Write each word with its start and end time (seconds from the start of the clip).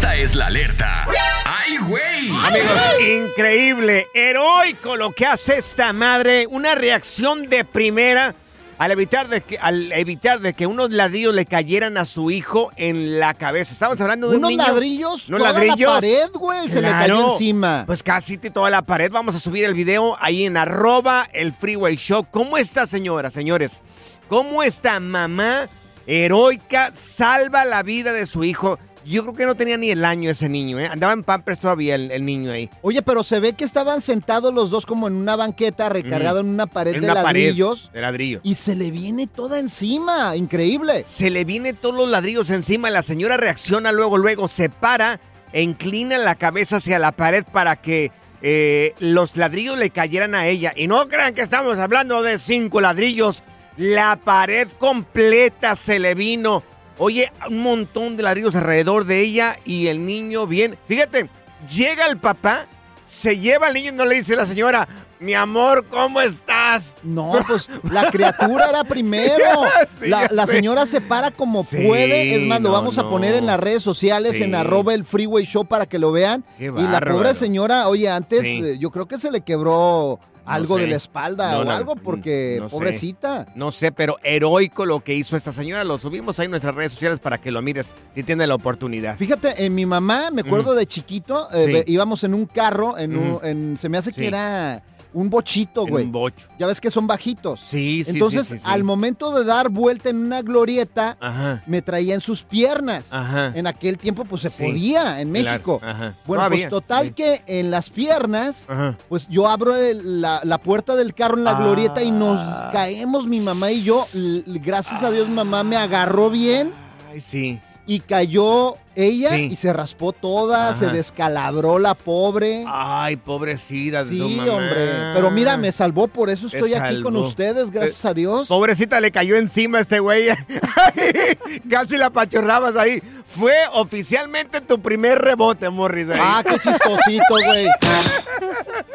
Esta 0.00 0.16
es 0.16 0.34
la 0.34 0.46
alerta. 0.46 1.06
¡Ay, 1.44 1.76
güey! 1.86 2.30
Amigos, 2.46 2.80
increíble, 3.28 4.06
heroico 4.14 4.96
lo 4.96 5.12
que 5.12 5.26
hace 5.26 5.58
esta 5.58 5.92
madre. 5.92 6.46
Una 6.48 6.74
reacción 6.74 7.50
de 7.50 7.66
primera 7.66 8.34
al 8.78 8.92
evitar 8.92 9.28
de 9.28 9.42
que, 9.42 9.58
al 9.58 9.92
evitar 9.92 10.40
de 10.40 10.54
que 10.54 10.66
unos 10.66 10.88
ladrillos 10.90 11.34
le 11.34 11.44
cayeran 11.44 11.98
a 11.98 12.06
su 12.06 12.30
hijo 12.30 12.70
en 12.76 13.20
la 13.20 13.34
cabeza. 13.34 13.74
Estamos 13.74 14.00
hablando 14.00 14.30
de 14.30 14.36
un 14.38 14.44
Unos 14.46 14.50
niño- 14.52 14.66
ladrillos, 14.68 15.28
unos 15.28 15.38
toda 15.40 15.52
ladrillos. 15.52 15.78
la 15.80 15.94
pared, 15.96 16.30
güey, 16.32 16.68
se 16.70 16.80
le 16.80 16.88
cayó 16.88 17.32
encima. 17.32 17.84
Pues 17.86 18.02
casi 18.02 18.38
toda 18.38 18.70
la 18.70 18.80
pared. 18.80 19.10
Vamos 19.12 19.36
a 19.36 19.40
subir 19.40 19.66
el 19.66 19.74
video 19.74 20.16
ahí 20.18 20.46
en 20.46 20.56
arroba 20.56 21.28
el 21.34 21.52
freeway 21.52 21.96
show. 21.96 22.26
¿Cómo 22.30 22.56
está, 22.56 22.86
señora, 22.86 23.30
señores? 23.30 23.82
¿Cómo 24.30 24.62
esta 24.62 24.98
mamá 24.98 25.68
heroica 26.06 26.90
salva 26.90 27.66
la 27.66 27.82
vida 27.82 28.14
de 28.14 28.26
su 28.26 28.44
hijo? 28.44 28.78
Yo 29.04 29.22
creo 29.22 29.34
que 29.34 29.46
no 29.46 29.54
tenía 29.54 29.76
ni 29.76 29.90
el 29.90 30.04
año 30.04 30.30
ese 30.30 30.48
niño, 30.48 30.78
¿eh? 30.78 30.86
Andaba 30.86 31.12
en 31.12 31.24
Pampers 31.24 31.60
todavía 31.60 31.94
el, 31.94 32.10
el 32.10 32.24
niño 32.24 32.52
ahí. 32.52 32.68
Oye, 32.82 33.02
pero 33.02 33.22
se 33.22 33.40
ve 33.40 33.54
que 33.54 33.64
estaban 33.64 34.00
sentados 34.00 34.52
los 34.52 34.70
dos 34.70 34.84
como 34.86 35.08
en 35.08 35.14
una 35.14 35.36
banqueta 35.36 35.88
recargado 35.88 36.40
en 36.40 36.48
una 36.48 36.66
pared 36.66 36.94
En 36.94 37.00
de 37.00 37.06
una 37.10 37.22
pared 37.22 37.46
ladrillos. 37.46 37.90
de 37.92 38.00
ladrillo. 38.00 38.40
Y 38.42 38.54
se 38.54 38.74
le 38.74 38.90
viene 38.90 39.26
toda 39.26 39.58
encima. 39.58 40.36
Increíble. 40.36 41.04
Se 41.06 41.30
le 41.30 41.44
viene 41.44 41.72
todos 41.72 41.94
los 41.96 42.08
ladrillos 42.08 42.50
encima. 42.50 42.90
La 42.90 43.02
señora 43.02 43.36
reacciona 43.36 43.92
luego, 43.92 44.18
luego 44.18 44.48
se 44.48 44.68
para 44.70 45.20
e 45.52 45.62
inclina 45.62 46.18
la 46.18 46.34
cabeza 46.36 46.76
hacia 46.76 46.98
la 46.98 47.12
pared 47.12 47.44
para 47.50 47.76
que 47.76 48.12
eh, 48.42 48.94
los 49.00 49.36
ladrillos 49.36 49.78
le 49.78 49.90
cayeran 49.90 50.34
a 50.34 50.46
ella. 50.46 50.72
Y 50.76 50.86
no 50.86 51.08
crean 51.08 51.34
que 51.34 51.42
estamos 51.42 51.78
hablando 51.78 52.22
de 52.22 52.38
cinco 52.38 52.80
ladrillos. 52.80 53.42
La 53.76 54.16
pared 54.16 54.68
completa 54.78 55.74
se 55.74 55.98
le 55.98 56.14
vino. 56.14 56.62
Oye, 57.02 57.32
un 57.48 57.62
montón 57.62 58.18
de 58.18 58.22
ladrillos 58.22 58.54
alrededor 58.54 59.06
de 59.06 59.20
ella 59.22 59.56
y 59.64 59.86
el 59.86 60.04
niño 60.04 60.46
bien. 60.46 60.76
Fíjate, 60.86 61.30
llega 61.74 62.04
el 62.06 62.18
papá, 62.18 62.66
se 63.06 63.38
lleva 63.38 63.68
al 63.68 63.72
niño 63.74 63.88
y 63.90 63.94
no 63.94 64.04
le 64.04 64.16
dice 64.16 64.36
la 64.36 64.44
señora, 64.44 64.86
mi 65.18 65.32
amor, 65.32 65.86
¿cómo 65.88 66.20
estás? 66.20 66.96
No, 67.02 67.32
pues 67.46 67.70
la 67.90 68.10
criatura 68.10 68.68
era 68.68 68.84
primero. 68.84 69.44
Sí, 70.00 70.08
la, 70.08 70.28
la 70.30 70.46
señora 70.46 70.84
se 70.84 71.00
para 71.00 71.30
como 71.30 71.64
Sí, 71.64 71.78
puede. 71.86 72.34
Es 72.36 72.42
más, 72.46 72.60
lo 72.60 72.68
no, 72.68 72.74
vamos 72.74 72.98
a 72.98 73.08
poner 73.08 73.34
en 73.34 73.46
las 73.46 73.58
redes 73.58 73.82
sociales, 73.82 74.36
Sí. 74.36 74.42
en 74.42 74.54
arroba 74.54 74.92
el 74.94 75.04
freeway 75.04 75.44
show 75.46 75.64
para 75.66 75.86
que 75.86 75.98
lo 75.98 76.12
vean. 76.12 76.44
Qué 76.58 76.66
y 76.66 76.70
la 76.70 77.00
pobre 77.00 77.32
señora, 77.34 77.88
oye, 77.88 78.08
antes 78.10 78.44
eh, 78.44 78.76
yo 78.78 78.90
creo 78.90 79.08
que 79.08 79.18
se 79.18 79.30
le 79.30 79.40
quebró 79.40 80.20
algo 80.54 80.76
sé. 80.76 80.82
de 80.82 80.88
la 80.88 80.96
espalda 80.96 81.52
No, 81.52 81.58
o 81.60 81.64
no, 81.64 81.70
algo 81.70 81.96
porque 81.96 82.56
no 82.60 82.68
sé. 82.68 82.70
pobrecita. 82.74 83.46
No 83.54 83.70
sé, 83.72 83.92
pero 83.92 84.16
heroico 84.22 84.86
lo 84.86 85.00
que 85.00 85.14
hizo 85.14 85.36
esta 85.36 85.52
señora. 85.52 85.84
Lo 85.84 85.98
subimos 85.98 86.38
ahí 86.38 86.46
en 86.46 86.50
nuestras 86.52 86.74
redes 86.74 86.92
sociales 86.92 87.18
para 87.20 87.38
que 87.40 87.50
lo 87.50 87.62
mires 87.62 87.90
si 88.14 88.22
tienes 88.22 88.48
la 88.48 88.54
oportunidad. 88.54 89.16
Fíjate, 89.16 89.64
en 89.64 89.74
mi 89.74 89.86
mamá, 89.86 90.30
me 90.32 90.42
acuerdo 90.42 90.74
de 90.74 90.86
chiquito, 90.86 91.48
eh, 91.52 91.84
Sí. 91.86 91.92
íbamos 91.92 92.24
en 92.24 92.34
un 92.34 92.46
carro, 92.46 92.98
en, 92.98 93.16
un- 93.16 93.38
en- 93.42 93.76
se 93.78 93.88
me 93.88 93.98
hace 93.98 94.12
que 94.12 94.26
era 94.26 94.82
un 95.12 95.28
bochito, 95.30 95.86
güey. 95.86 96.04
un 96.06 96.12
bocho. 96.12 96.46
Ya 96.58 96.66
ves 96.66 96.80
que 96.80 96.90
son 96.90 97.06
bajitos. 97.06 97.60
Sí, 97.60 98.02
sí, 98.04 98.12
Entonces, 98.12 98.46
sí, 98.46 98.54
sí, 98.54 98.58
sí. 98.60 98.64
al 98.66 98.84
momento 98.84 99.36
de 99.38 99.44
dar 99.44 99.68
vuelta 99.70 100.08
en 100.10 100.16
una 100.24 100.42
glorieta, 100.42 101.16
Ajá. 101.20 101.62
me 101.66 101.82
traía 101.82 102.14
en 102.14 102.20
sus 102.20 102.42
piernas. 102.42 103.08
Ajá. 103.12 103.52
En 103.54 103.66
aquel 103.66 103.98
tiempo, 103.98 104.24
pues 104.24 104.42
se 104.42 104.50
podía 104.50 105.20
en 105.20 105.32
México. 105.32 105.78
Claro, 105.80 105.94
ajá. 105.96 106.14
Bueno, 106.26 106.40
Todavía, 106.44 106.68
pues 106.68 106.82
total 106.82 107.14
que 107.14 107.42
en 107.46 107.70
las 107.70 107.90
piernas, 107.90 108.66
Ajá. 108.68 108.96
pues 109.08 109.26
yo 109.28 109.48
abro 109.48 109.76
el- 109.76 110.20
la, 110.20 110.40
la 110.44 110.58
puerta 110.58 110.96
del 110.96 111.14
carro 111.14 111.36
en 111.38 111.44
la 111.44 111.56
Ah. 111.56 111.62
glorieta 111.62 112.02
y 112.02 112.10
nos 112.10 112.38
caemos 112.72 113.26
mi 113.26 113.40
mamá 113.40 113.70
y 113.72 113.82
yo. 113.82 114.06
Gracias 114.46 115.02
a 115.02 115.10
Dios, 115.10 115.28
mamá 115.28 115.64
me 115.64 115.76
agarró 115.76 116.30
bien 116.30 116.72
Ay, 117.10 117.20
sí. 117.20 117.60
Y 117.90 117.98
cayó 117.98 118.76
ella 118.94 119.30
Sí. 119.30 119.48
y 119.50 119.56
se 119.56 119.72
raspó 119.72 120.12
toda, 120.12 120.74
se 120.74 120.86
descalabró 120.88 121.78
la 121.80 121.94
pobre. 121.94 122.64
Ay, 122.68 123.16
pobrecita 123.16 124.04
de 124.04 124.16
tu 124.16 124.28
Sí, 124.28 124.34
mamá. 124.36 124.52
hombre. 124.52 124.90
Pero 125.14 125.30
mira, 125.32 125.56
me 125.56 125.72
salvó, 125.72 126.06
por 126.06 126.30
eso 126.30 126.46
estoy 126.46 126.74
aquí 126.74 127.02
con 127.02 127.16
ustedes, 127.16 127.70
gracias 127.72 128.04
Eh, 128.04 128.08
a 128.08 128.14
Dios. 128.14 128.46
Pobrecita 128.48 129.00
le 129.00 129.10
cayó 129.10 129.36
encima 129.36 129.78
a 129.78 129.80
este 129.80 129.98
güey. 129.98 130.26
Casi 131.70 131.96
la 131.96 132.10
pachorrabas 132.10 132.76
ahí. 132.76 133.02
Fue 133.26 133.54
oficialmente 133.72 134.60
tu 134.60 134.80
primer 134.80 135.18
rebote, 135.18 135.68
Morris. 135.68 136.10
ahí. 136.10 136.18
Ah, 136.22 136.42
qué 136.44 136.52
chistosito, 136.58 137.24
güey. 137.46 137.66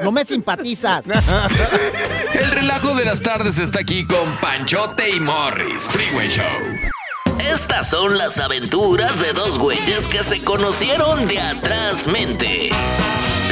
No 0.02 0.12
me 0.12 0.24
simpatizas. 0.26 1.06
El 2.34 2.52
relajo 2.52 2.94
de 2.96 3.04
las 3.06 3.22
tardes 3.22 3.58
está 3.60 3.80
aquí 3.80 4.06
con 4.06 4.30
Panchote 4.42 5.10
y 5.10 5.20
Morris. 5.20 5.84
Freeway 5.84 6.30
Show. 6.30 6.44
Estas 7.52 7.90
son 7.90 8.18
las 8.18 8.40
aventuras 8.40 9.20
de 9.20 9.32
dos 9.34 9.60
güeyes 9.60 10.08
que 10.08 10.24
se 10.24 10.44
conocieron 10.44 11.28
de 11.28 11.40
atrás 11.40 12.08
mente. 12.08 12.70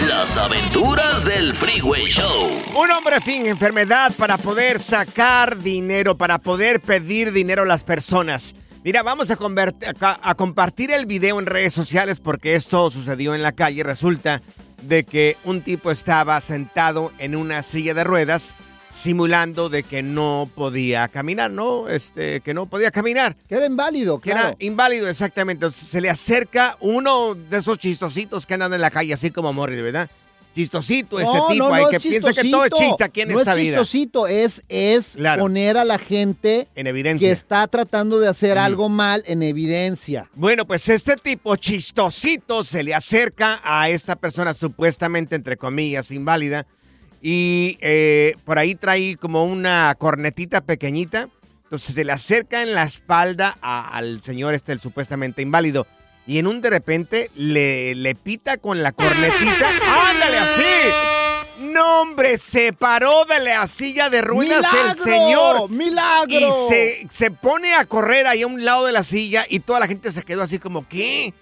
Las 0.07 0.35
aventuras 0.35 1.23
del 1.25 1.53
Freeway 1.53 2.05
Show. 2.05 2.49
Un 2.75 2.91
hombre 2.91 3.21
fin 3.21 3.45
enfermedad 3.45 4.11
para 4.17 4.37
poder 4.37 4.79
sacar 4.79 5.57
dinero, 5.59 6.17
para 6.17 6.39
poder 6.39 6.79
pedir 6.79 7.31
dinero 7.31 7.61
a 7.61 7.65
las 7.65 7.83
personas. 7.83 8.55
Mira, 8.83 9.03
vamos 9.03 9.29
a, 9.29 9.37
a 10.21 10.35
compartir 10.35 10.91
el 10.91 11.05
video 11.05 11.39
en 11.39 11.45
redes 11.45 11.73
sociales 11.73 12.19
porque 12.19 12.55
esto 12.55 12.89
sucedió 12.89 13.35
en 13.35 13.43
la 13.43 13.51
calle. 13.51 13.83
Resulta 13.83 14.41
de 14.81 15.03
que 15.03 15.37
un 15.43 15.61
tipo 15.61 15.91
estaba 15.91 16.41
sentado 16.41 17.11
en 17.19 17.35
una 17.35 17.61
silla 17.61 17.93
de 17.93 18.03
ruedas 18.03 18.55
simulando 18.93 19.69
de 19.69 19.83
que 19.83 20.03
no 20.03 20.47
podía 20.53 21.07
caminar, 21.07 21.49
¿no? 21.51 21.89
Este, 21.89 22.41
que 22.41 22.53
no 22.53 22.67
podía 22.67 22.91
caminar. 22.91 23.35
Que 23.49 23.55
era 23.55 23.65
inválido, 23.65 24.19
Que 24.21 24.31
era 24.31 24.55
inválido, 24.59 25.09
exactamente. 25.09 25.65
Entonces, 25.65 25.87
se 25.87 25.99
le 25.99 26.09
acerca 26.09 26.77
uno 26.79 27.33
de 27.33 27.57
esos 27.57 27.77
chistositos 27.79 28.45
que 28.45 28.53
andan 28.53 28.73
en 28.73 28.81
la 28.81 28.91
calle, 28.91 29.13
así 29.13 29.31
como 29.31 29.51
Morris, 29.51 29.81
¿verdad? 29.81 30.09
Chistosito 30.55 31.19
este 31.19 31.33
No, 31.35 31.47
tipo 31.47 31.67
no, 31.69 31.73
ahí 31.73 31.83
no 31.85 31.89
que 31.89 31.95
es 31.95 32.03
piensa 32.03 32.31
que 32.31 32.47
todo 32.51 32.65
es 32.65 32.71
chiste 32.71 33.03
aquí 33.03 33.21
en 33.21 33.29
no 33.29 33.39
esta 33.39 33.53
es 33.53 33.57
vida. 33.57 33.77
chistosito, 33.79 34.27
es, 34.27 34.63
es 34.69 35.13
Claro. 35.15 35.41
poner 35.41 35.77
a 35.77 35.83
la 35.83 35.97
gente 35.97 36.67
En 36.75 36.85
evidencia. 36.85 37.27
que 37.27 37.31
está 37.31 37.65
tratando 37.67 38.19
de 38.19 38.27
hacer 38.27 38.59
algo 38.59 38.87
mal 38.87 39.23
en 39.25 39.41
evidencia. 39.41 40.29
Bueno, 40.35 40.67
pues 40.67 40.87
este 40.89 41.15
tipo 41.15 41.55
chistosito 41.55 42.63
se 42.63 42.83
le 42.83 42.93
acerca 42.93 43.61
a 43.63 43.89
esta 43.89 44.15
persona 44.15 44.53
supuestamente, 44.53 45.33
entre 45.33 45.57
comillas, 45.57 46.11
inválida. 46.11 46.67
Y 47.25 47.77
eh, 47.79 48.35
por 48.43 48.59
ahí 48.59 48.75
trae 48.75 49.15
como 49.15 49.45
una 49.45 49.95
cornetita 49.97 50.59
pequeñita. 50.61 51.29
Entonces 51.63 51.95
se 51.95 52.03
le 52.03 52.11
acerca 52.11 52.61
en 52.61 52.73
la 52.75 52.83
espalda 52.83 53.57
a- 53.61 53.95
al 53.97 54.21
señor 54.21 54.53
este, 54.53 54.73
el 54.73 54.81
supuestamente 54.81 55.41
inválido. 55.41 55.87
Y 56.27 56.37
en 56.37 56.47
un 56.47 56.59
de 56.61 56.69
repente 56.69 57.31
le, 57.35 57.95
le 57.95 58.13
pita 58.13 58.57
con 58.57 58.83
la 58.83 58.91
cornetita. 58.91 59.69
¡Ándale 60.09 60.37
así! 60.37 60.63
No, 61.59 62.01
hombre, 62.01 62.37
se 62.37 62.73
paró 62.73 63.23
de 63.25 63.39
la 63.39 63.67
silla 63.67 64.09
de 64.09 64.21
ruinas 64.21 64.65
el 64.73 64.79
¡Milagro! 64.81 65.03
señor. 65.03 65.69
¡Milagro! 65.69 66.27
Y 66.35 66.43
se, 66.69 67.07
se 67.09 67.31
pone 67.31 67.73
a 67.75 67.85
correr 67.85 68.27
ahí 68.27 68.41
a 68.41 68.47
un 68.47 68.63
lado 68.65 68.85
de 68.85 68.91
la 68.91 69.03
silla 69.03 69.45
y 69.49 69.59
toda 69.61 69.79
la 69.79 69.87
gente 69.87 70.11
se 70.11 70.23
quedó 70.23 70.43
así 70.43 70.59
como, 70.59 70.87
¿qué? 70.87 71.33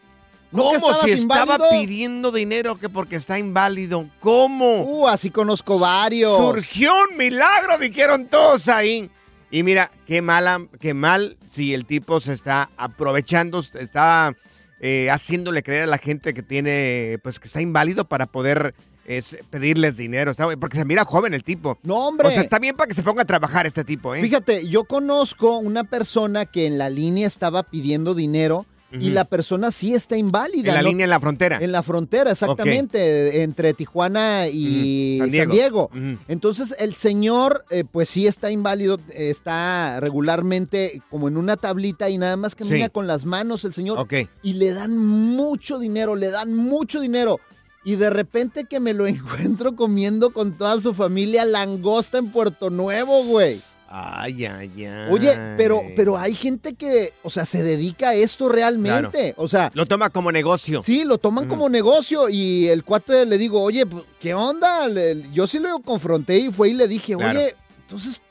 ¿No 0.52 0.72
que 0.72 0.80
¿Cómo 0.80 0.94
si 0.96 1.12
estaba 1.12 1.44
inválido? 1.56 1.70
pidiendo 1.72 2.32
dinero 2.32 2.78
que 2.78 2.90
porque 2.90 3.16
está 3.16 3.40
inválido? 3.40 4.08
¿Cómo? 4.20 4.82
Uh, 4.84 5.08
así 5.08 5.30
conozco 5.32 5.80
varios. 5.80 6.36
Surgió 6.38 6.92
un 7.10 7.18
milagro, 7.18 7.78
dijeron 7.78 8.28
todos 8.28 8.68
ahí. 8.68 9.10
Y 9.50 9.64
mira, 9.64 9.92
qué 10.06 10.22
mala, 10.22 10.62
qué 10.80 10.94
mal 10.94 11.38
si 11.50 11.74
el 11.74 11.86
tipo 11.86 12.20
se 12.20 12.34
está 12.34 12.70
aprovechando, 12.78 13.60
está 13.60 14.36
eh, 14.80 15.10
haciéndole 15.10 15.64
creer 15.64 15.84
a 15.84 15.88
la 15.88 15.98
gente 15.98 16.34
que 16.34 16.42
tiene, 16.44 17.18
pues 17.24 17.40
que 17.40 17.48
está 17.48 17.62
inválido 17.62 18.06
para 18.06 18.26
poder 18.28 18.74
es, 19.06 19.38
pedirles 19.50 19.98
dinero, 19.98 20.32
está- 20.32 20.48
porque 20.58 20.78
se 20.78 20.86
mira 20.86 21.04
joven 21.06 21.34
el 21.34 21.44
tipo. 21.44 21.78
No, 21.84 22.08
hombre. 22.08 22.28
O 22.28 22.32
sea, 22.32 22.42
está 22.42 22.60
bien 22.60 22.76
para 22.76 22.88
que 22.88 22.94
se 22.94 23.04
ponga 23.04 23.24
a 23.24 23.26
trabajar 23.26 23.66
este 23.68 23.84
tipo, 23.84 24.16
¿eh? 24.16 24.22
Fíjate, 24.22 24.68
yo 24.70 24.86
conozco 24.86 25.58
una 25.58 25.84
persona 25.84 26.46
que 26.46 26.66
en 26.66 26.78
la 26.78 26.90
línea 26.90 27.28
estaba 27.28 27.64
pidiendo 27.64 28.14
dinero 28.16 28.66
y 28.94 29.10
la 29.12 29.26
persona 29.26 29.72
sí 29.72 29.94
está 29.94 30.18
inválida. 30.18 30.70
en 30.70 30.76
la 30.76 30.82
¿no? 30.82 30.90
línea 30.90 31.04
en 31.06 31.10
la 31.10 31.20
frontera. 31.20 31.60
En 31.62 31.72
la 31.72 31.84
frontera, 31.84 32.32
exactamente, 32.32 33.44
entre 33.44 33.74
Tijuana 33.74 34.48
y 34.48 35.18
San 35.20 35.32
San 35.32 35.50
Diego. 35.50 35.90
Entonces, 36.28 36.76
el 36.80 36.96
señor, 36.96 37.66
eh, 37.70 37.84
pues 37.90 38.10
sí 38.10 38.28
está 38.28 38.52
inválido, 38.52 39.00
está 39.16 40.00
regularmente 40.00 41.02
como 41.10 41.28
en 41.28 41.38
una 41.38 41.58
tablita 41.58 42.10
y 42.10 42.18
nada 42.18 42.38
más 42.38 42.56
camina 42.56 42.86
Sí. 42.86 42.92
con 42.92 43.08
las 43.08 43.26
manos 43.26 43.64
el 43.66 43.74
señor. 43.74 44.00
Ok. 44.00 44.14
Y 44.44 44.54
le 44.54 44.72
dan 44.74 44.98
mucho 44.98 45.80
dinero, 45.80 46.16
le 46.16 46.32
dan 46.32 46.54
mucho 46.56 47.00
dinero. 47.02 47.40
Y 47.84 47.96
de 47.96 48.10
repente 48.12 48.66
que 48.66 48.80
me 48.80 48.94
lo 48.94 49.08
encuentro 49.08 49.76
comiendo 49.76 50.32
con 50.32 50.54
toda 50.54 50.80
su 50.82 50.94
familia 50.94 51.46
langosta 51.46 52.18
en 52.20 52.32
Puerto 52.32 52.70
Nuevo, 52.70 53.24
güey. 53.26 53.60
Ay, 53.94 54.46
ay, 54.46 54.86
ay. 54.86 55.08
Oye, 55.12 55.38
pero, 55.58 55.84
pero 55.98 56.18
hay 56.18 56.34
gente 56.34 56.76
que, 56.76 57.14
o 57.24 57.30
sea, 57.30 57.44
se 57.44 57.62
dedica 57.62 58.10
a 58.10 58.14
esto 58.14 58.48
realmente. 58.48 59.34
O 59.36 59.50
sea, 59.50 59.70
Lo 59.74 59.86
toma 59.86 60.10
como 60.10 60.32
negocio. 60.32 60.82
sí, 60.82 61.04
lo 61.04 61.18
toman 61.18 61.50
como 61.50 61.68
negocio 61.68 62.30
y 62.30 62.68
el 62.70 62.86
cuate 62.86 63.26
le 63.26 63.38
digo, 63.38 63.62
oye, 63.62 63.86
pues, 63.86 64.04
¿qué 64.22 64.34
onda? 64.34 64.88
Le- 64.88 65.30
yo 65.34 65.46
sí 65.46 65.60
lo 65.60 65.80
confronté 65.80 66.38
y 66.38 66.52
fue 66.52 66.70
y 66.70 66.74
le 66.74 66.88
dije, 66.88 67.16
Claro. 67.18 67.38
oye, 67.38 67.54
entonces, 67.82 68.22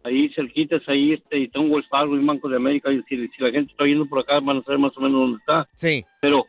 Ahí 0.03 0.29
cerquitas, 0.33 0.81
ahí 0.87 1.13
este, 1.13 1.37
y 1.39 1.47
tengo 1.49 1.67
Wells 1.67 1.87
Fargo 1.89 2.15
y 2.17 2.25
Banco 2.25 2.49
de 2.49 2.55
América, 2.55 2.91
y 2.91 3.01
si, 3.03 3.27
si 3.27 3.43
la 3.43 3.51
gente 3.51 3.71
está 3.71 3.85
yendo 3.85 4.05
por 4.07 4.19
acá 4.19 4.39
van 4.39 4.57
a 4.57 4.63
saber 4.63 4.79
más 4.79 4.97
o 4.97 5.01
menos 5.01 5.19
dónde 5.21 5.37
está, 5.37 5.67
Sí, 5.75 6.03
pero 6.19 6.45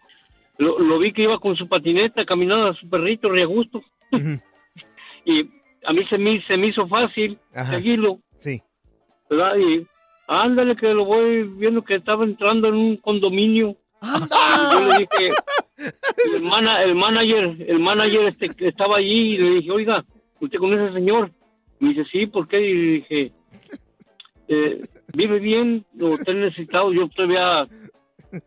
lo, 0.59 0.79
lo 0.79 0.99
vi 0.99 1.13
que 1.13 1.23
iba 1.23 1.39
con 1.39 1.55
su 1.57 1.69
patineta 1.69 2.25
caminando 2.25 2.69
a 2.69 2.75
su 2.75 2.89
perrito, 2.89 3.29
re 3.29 3.43
a 3.43 3.47
gusto, 3.47 3.83
ujú, 4.13 4.41
y 5.27 5.49
a 5.85 5.93
mí 5.93 6.05
se 6.09 6.17
me, 6.19 6.41
se 6.47 6.57
me 6.57 6.69
hizo 6.69 6.87
fácil 6.89 7.39
Ajá. 7.55 7.73
seguirlo, 7.73 8.19
sí. 8.37 8.63
¿verdad? 9.29 9.57
Y 9.59 9.87
ándale 10.29 10.77
que 10.77 10.89
lo 10.95 11.05
voy 11.05 11.43
viendo 11.43 11.83
que 11.83 11.97
estaba 11.97 12.25
entrando 12.25 12.69
en 12.69 12.75
un 12.75 12.97
condominio. 12.97 13.77
Y 14.03 14.75
yo 14.75 14.81
le 14.89 14.99
dije, 14.99 15.35
el, 16.37 16.43
mana- 16.43 16.83
el 16.83 16.95
manager, 16.95 17.57
el 17.69 17.79
manager 17.79 18.25
este, 18.29 18.49
que 18.51 18.69
estaba 18.69 18.97
allí 18.99 19.35
y 19.35 19.39
le 19.39 19.51
dije, 19.57 19.71
oiga, 19.71 20.05
¿usted 20.41 20.59
con 20.59 20.73
ese 20.75 20.93
señor? 20.95 21.31
Me 21.83 21.89
dice, 21.89 22.05
sí, 22.13 22.27
¿por 22.27 22.47
qué? 22.47 22.61
Y 22.61 22.93
dije, 23.01 23.33
eh, 24.47 24.81
¿vive 25.15 25.41
bien 25.41 25.85
o 26.01 26.11
está 26.11 26.33
necesitado? 26.33 26.93
Yo 26.93 27.09
todavía 27.09 27.67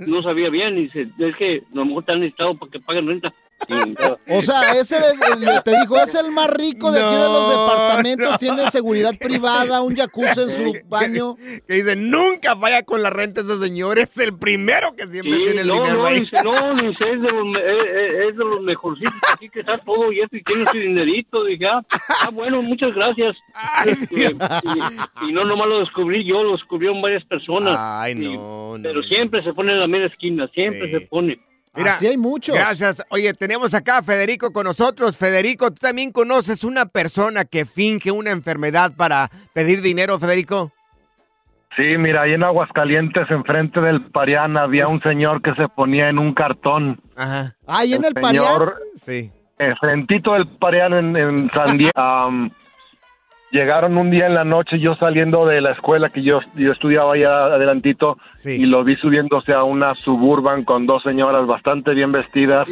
no 0.07 0.21
sabía 0.21 0.49
bien. 0.49 0.77
Y 0.77 0.83
dice, 0.83 1.09
es 1.19 1.35
que 1.35 1.57
a 1.57 1.75
lo 1.75 1.83
mejor 1.83 2.03
está 2.03 2.15
necesitado 2.15 2.55
para 2.55 2.71
que 2.71 2.79
paguen 2.79 3.07
renta. 3.07 3.33
Y, 3.67 4.33
O 4.37 4.41
sea, 4.41 4.73
ese 4.79 4.97
el- 4.97 5.43
el- 5.47 5.63
te 5.63 5.71
dijo, 5.79 5.97
es 5.97 6.15
el 6.15 6.31
más 6.31 6.47
rico 6.47 6.91
de 6.91 7.01
aquí 7.01 7.15
de 7.15 7.21
los 7.23 7.49
departamentos, 7.49 8.31
no. 8.31 8.37
tiene 8.37 8.71
seguridad 8.71 9.11
privada, 9.19 9.81
un 9.81 9.95
jacuzzi 9.95 10.41
en 10.41 10.49
su 10.51 10.73
baño. 10.87 11.35
Que 11.67 11.73
dice, 11.75 11.95
nunca 11.95 12.55
vaya 12.55 12.83
con 12.83 13.01
la 13.01 13.09
renta 13.09 13.41
ese 13.41 13.57
señor, 13.59 13.99
es 13.99 14.17
el 14.17 14.37
primero 14.37 14.95
que 14.95 15.07
siempre 15.07 15.37
Sí, 15.37 15.43
tiene 15.45 15.61
el 15.61 15.67
no, 15.67 15.75
dinero 15.75 15.97
no, 15.99 16.05
ahí. 16.05 16.19
dice, 16.21 16.37
no, 16.43 16.51
dice, 16.73 17.11
es 17.11 17.21
de 17.21 17.31
los, 17.31 17.57
eh, 17.57 17.61
eh, 17.65 18.27
es 18.29 18.37
de 18.37 18.43
los 18.45 18.61
mejorcitos 18.61 19.13
aquí 19.31 19.49
que 19.49 19.59
está 19.61 19.77
todo 19.79 20.11
y 20.11 20.19
eso, 20.21 20.35
y 20.35 20.43
tiene 20.43 20.65
su 20.71 20.77
dinerito. 20.77 21.43
Dije, 21.43 21.65
ah, 21.67 21.81
ah, 22.21 22.29
bueno, 22.31 22.61
muchas 22.61 22.93
gracias. 22.93 23.35
Ay, 23.53 23.91
Este, 23.91 24.35
y, 25.23 25.29
y 25.29 25.33
no 25.33 25.43
nomás 25.43 25.67
lo 25.67 25.79
descubrí 25.79 26.25
yo, 26.27 26.43
lo 26.43 26.53
descubrieron 26.53 27.01
varias 27.01 27.23
personas. 27.25 27.75
Ay, 27.79 28.13
Y- 28.13 28.37
no, 28.37 28.77
no. 28.77 28.83
Pero 28.83 29.03
siempre 29.03 29.43
se 29.43 29.53
pone 29.53 29.71
en 29.73 29.79
la 29.79 29.87
media 29.87 30.07
esquina, 30.07 30.47
siempre 30.53 30.85
Sí. 30.87 30.91
se 30.91 31.01
pone. 31.01 31.39
Mira, 31.75 31.93
Así 31.93 32.07
hay 32.07 32.17
muchos. 32.17 32.55
Gracias. 32.55 33.03
Oye, 33.09 33.33
tenemos 33.33 33.73
acá 33.73 33.97
a 33.97 34.01
Federico 34.03 34.51
con 34.51 34.63
nosotros. 34.65 35.17
Federico, 35.17 35.69
¿tú 35.71 35.77
también 35.81 36.11
conoces 36.11 36.63
una 36.63 36.85
persona 36.85 37.45
que 37.45 37.65
finge 37.65 38.11
una 38.11 38.31
enfermedad 38.31 38.93
para 38.95 39.29
pedir 39.53 39.81
dinero, 39.81 40.17
Federico? 40.19 40.71
Sí, 41.75 41.97
mira, 41.97 42.21
ahí 42.21 42.31
en 42.33 42.43
Aguascalientes, 42.43 43.29
enfrente 43.29 43.81
del 43.81 44.05
Parián, 44.05 44.55
había 44.55 44.87
un 44.87 45.01
señor 45.01 45.41
que 45.41 45.53
se 45.55 45.67
ponía 45.67 46.07
en 46.07 46.19
un 46.19 46.33
cartón. 46.33 47.01
Ajá, 47.17 47.55
Ahí 47.67 47.93
en 47.93 48.05
el 48.05 48.13
señor, 48.13 48.21
Parián. 48.21 48.79
sí. 48.95 49.31
eh, 49.59 49.73
frentito 49.81 50.31
del 50.33 50.47
Parián 50.57 50.93
en, 50.93 51.17
en 51.17 51.51
San 51.51 51.77
Diego. 51.77 51.91
llegaron 53.55 53.97
un 53.97 54.11
día 54.11 54.27
en 54.27 54.35
la 54.35 54.43
noche, 54.43 54.79
yo 54.79 54.95
saliendo 54.95 55.45
de 55.45 55.61
la 55.61 55.71
escuela 55.71 56.09
que 56.09 56.21
yo, 56.21 56.39
yo 56.55 56.71
estudiaba 56.71 57.13
allá 57.13 57.45
adelantito, 57.45 58.17
Sí. 58.35 58.51
y 58.51 58.65
lo 58.65 58.83
vi 58.83 58.95
subiéndose 58.97 59.53
a 59.53 59.63
una 59.63 59.95
suburban 60.03 60.63
con 60.65 60.85
dos 60.85 61.01
señoras 61.03 61.47
bastante 61.47 61.93
bien 61.93 62.11
vestidas, 62.11 62.67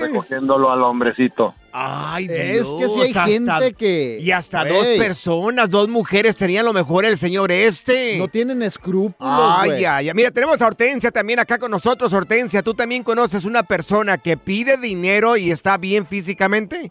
recogiéndolo 0.00 0.70
al 0.70 0.82
hombrecito. 0.82 1.54
Ay, 1.72 2.26
Es 2.28 2.68
que 2.68 2.76
Dios, 2.78 2.94
sí 2.94 3.00
hay 3.00 3.08
hasta- 3.08 3.24
gente 3.26 3.74
que... 3.74 4.18
Y 4.20 4.30
hasta 4.32 4.64
dos 4.64 4.84
personas, 4.98 5.70
dos 5.70 5.88
mujeres 5.88 6.36
tenían 6.36 6.64
lo 6.64 6.72
mejor 6.72 7.04
el 7.04 7.16
señor 7.16 7.52
este. 7.52 8.18
No 8.18 8.26
tienen 8.28 8.60
escrúpulos, 8.62 9.14
Ay, 9.20 9.70
güey. 9.70 9.84
ay, 9.84 10.08
ay. 10.08 10.14
Mira, 10.14 10.30
tenemos 10.32 10.60
a 10.60 10.66
Hortensia 10.66 11.10
también 11.12 11.38
acá 11.38 11.58
con 11.58 11.70
nosotros. 11.70 12.12
Hortensia, 12.12 12.62
¿tú 12.62 12.74
también 12.74 13.04
conoces 13.04 13.44
una 13.44 13.62
persona 13.62 14.18
que 14.18 14.36
pide 14.36 14.76
dinero 14.78 15.36
y 15.36 15.52
está 15.52 15.76
bien 15.78 16.04
físicamente? 16.06 16.90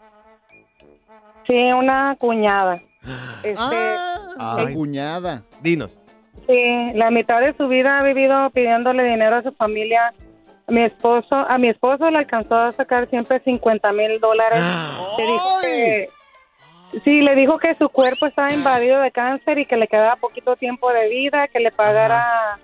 Sí, 1.46 1.56
una 1.76 2.16
cuñada. 2.18 2.80
Este, 3.42 3.56
Ah, 3.56 4.62
la 4.64 4.72
cuñada. 4.72 5.42
Dinos. 5.60 5.98
Sí, 6.46 6.92
la 6.94 7.10
mitad 7.10 7.40
de 7.40 7.54
su 7.54 7.68
vida 7.68 7.98
ha 7.98 8.02
vivido 8.02 8.50
pidiéndole 8.50 9.04
dinero 9.04 9.36
a 9.36 9.42
su 9.42 9.52
familia. 9.52 10.12
Mi 10.68 10.82
esposo, 10.82 11.34
a 11.34 11.58
mi 11.58 11.68
esposo 11.68 12.08
le 12.10 12.18
alcanzó 12.18 12.56
a 12.56 12.70
sacar 12.70 13.08
siempre 13.10 13.40
50 13.40 13.92
mil 13.92 14.20
dólares. 14.20 14.60
Le 15.18 15.24
dijo 15.24 15.48
que, 15.62 16.08
sí, 17.04 17.20
le 17.20 17.34
dijo 17.34 17.58
que 17.58 17.74
su 17.74 17.88
cuerpo 17.88 18.26
estaba 18.26 18.52
invadido 18.52 19.00
de 19.00 19.10
cáncer 19.10 19.58
y 19.58 19.66
que 19.66 19.76
le 19.76 19.88
quedaba 19.88 20.16
poquito 20.16 20.56
tiempo 20.56 20.92
de 20.92 21.08
vida, 21.08 21.48
que 21.48 21.60
le 21.60 21.72
pagara 21.72 22.58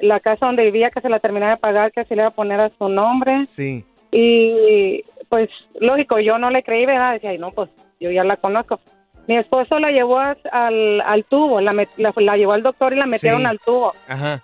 la 0.00 0.20
casa 0.20 0.46
donde 0.46 0.64
vivía, 0.64 0.90
que 0.90 1.00
se 1.00 1.08
la 1.08 1.20
terminara 1.20 1.52
de 1.52 1.60
pagar, 1.60 1.92
que 1.92 2.04
se 2.04 2.16
le 2.16 2.22
iba 2.22 2.28
a 2.28 2.34
poner 2.34 2.60
a 2.60 2.70
su 2.76 2.88
nombre. 2.88 3.46
Sí. 3.46 3.84
Y 4.10 5.04
pues 5.28 5.48
lógico, 5.80 6.18
yo 6.18 6.38
no 6.38 6.50
le 6.50 6.62
creí, 6.62 6.86
¿verdad? 6.86 7.12
Decía, 7.12 7.30
ay, 7.30 7.38
no, 7.38 7.52
pues 7.52 7.68
yo 8.00 8.10
ya 8.10 8.24
la 8.24 8.36
conozco. 8.36 8.80
Mi 9.26 9.36
esposo 9.38 9.78
la 9.78 9.90
llevó 9.90 10.18
al, 10.18 11.00
al 11.00 11.24
tubo, 11.24 11.60
la, 11.60 11.72
met- 11.72 11.88
la, 11.96 12.12
la 12.16 12.36
llevó 12.36 12.52
al 12.52 12.62
doctor 12.62 12.92
y 12.92 12.96
la 12.96 13.06
metieron 13.06 13.40
Sí. 13.40 13.46
al 13.46 13.58
tubo. 13.60 13.94
Ajá. 14.08 14.42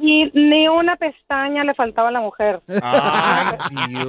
Y 0.00 0.30
ni 0.32 0.66
una 0.68 0.96
pestaña 0.96 1.62
le 1.62 1.74
faltaba 1.74 2.08
a 2.08 2.12
la 2.12 2.20
mujer. 2.20 2.60
Ay, 2.82 3.56
Dios. 3.88 4.06